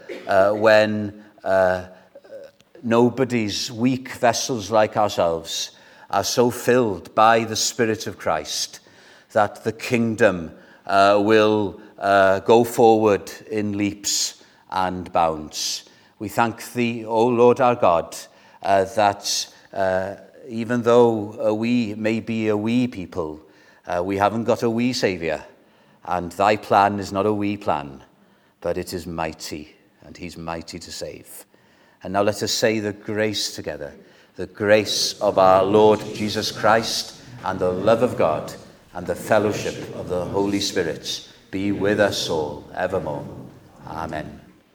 when 0.56 1.24
nobody's 2.88 3.70
weak 3.70 4.10
vessels 4.14 4.72
like 4.72 4.96
ourselves 4.96 5.72
are 6.10 6.24
so 6.24 6.50
filled 6.50 7.14
by 7.14 7.44
the 7.44 7.56
Spirit 7.56 8.08
of 8.08 8.18
Christ 8.18 8.80
that 9.34 9.66
the 9.66 9.74
kingdom 9.74 10.54
uh, 10.86 11.22
will 11.22 11.82
uh, 11.98 12.40
go 12.40 12.64
forward 12.64 13.30
in 13.52 13.78
leaps 13.78 14.42
and 14.72 15.12
bounds. 15.12 15.90
We 16.18 16.30
thank 16.30 16.72
thee, 16.72 17.04
O 17.04 17.28
Lord 17.28 17.60
our 17.60 17.76
God, 17.76 18.16
uh, 18.64 18.86
that 18.96 19.54
uh, 19.74 20.16
even 20.48 20.82
though 20.84 21.54
we 21.54 21.94
may 21.96 22.22
be 22.22 22.48
a 22.48 22.56
wee 22.56 22.88
people, 22.88 23.42
uh, 23.86 24.02
we 24.02 24.16
haven't 24.16 24.46
got 24.46 24.64
a 24.64 24.70
wee 24.70 24.94
Saviour, 24.94 25.44
and 26.06 26.32
thy 26.32 26.56
plan 26.56 27.00
is 27.00 27.12
not 27.12 27.26
a 27.26 27.34
wee 27.34 27.58
plan, 27.58 28.02
but 28.62 28.78
it 28.78 28.94
is 28.94 29.06
mighty, 29.06 29.76
and 30.04 30.16
he's 30.16 30.38
mighty 30.38 30.80
to 30.80 30.92
save. 30.92 31.47
And 32.04 32.14
now 32.14 32.22
let 32.22 32.44
us 32.44 32.52
say 32.52 32.80
the 32.80 32.94
grace 32.94 33.56
together 33.56 33.94
the 34.38 34.46
grace 34.46 35.20
of 35.20 35.40
our 35.40 35.64
Lord 35.64 36.00
Jesus 36.14 36.52
Christ, 36.52 37.20
and 37.44 37.60
the 37.60 37.72
love 37.72 38.04
of 38.04 38.18
God, 38.18 38.54
and 38.94 39.06
the 39.06 39.16
fellowship 39.16 39.76
of 39.96 40.10
the 40.10 40.26
Holy 40.26 40.60
Spirit 40.60 41.28
be 41.50 41.72
with 41.72 42.00
us 42.00 42.30
all 42.30 42.70
evermore. 42.76 43.26
Amen. 43.88 44.47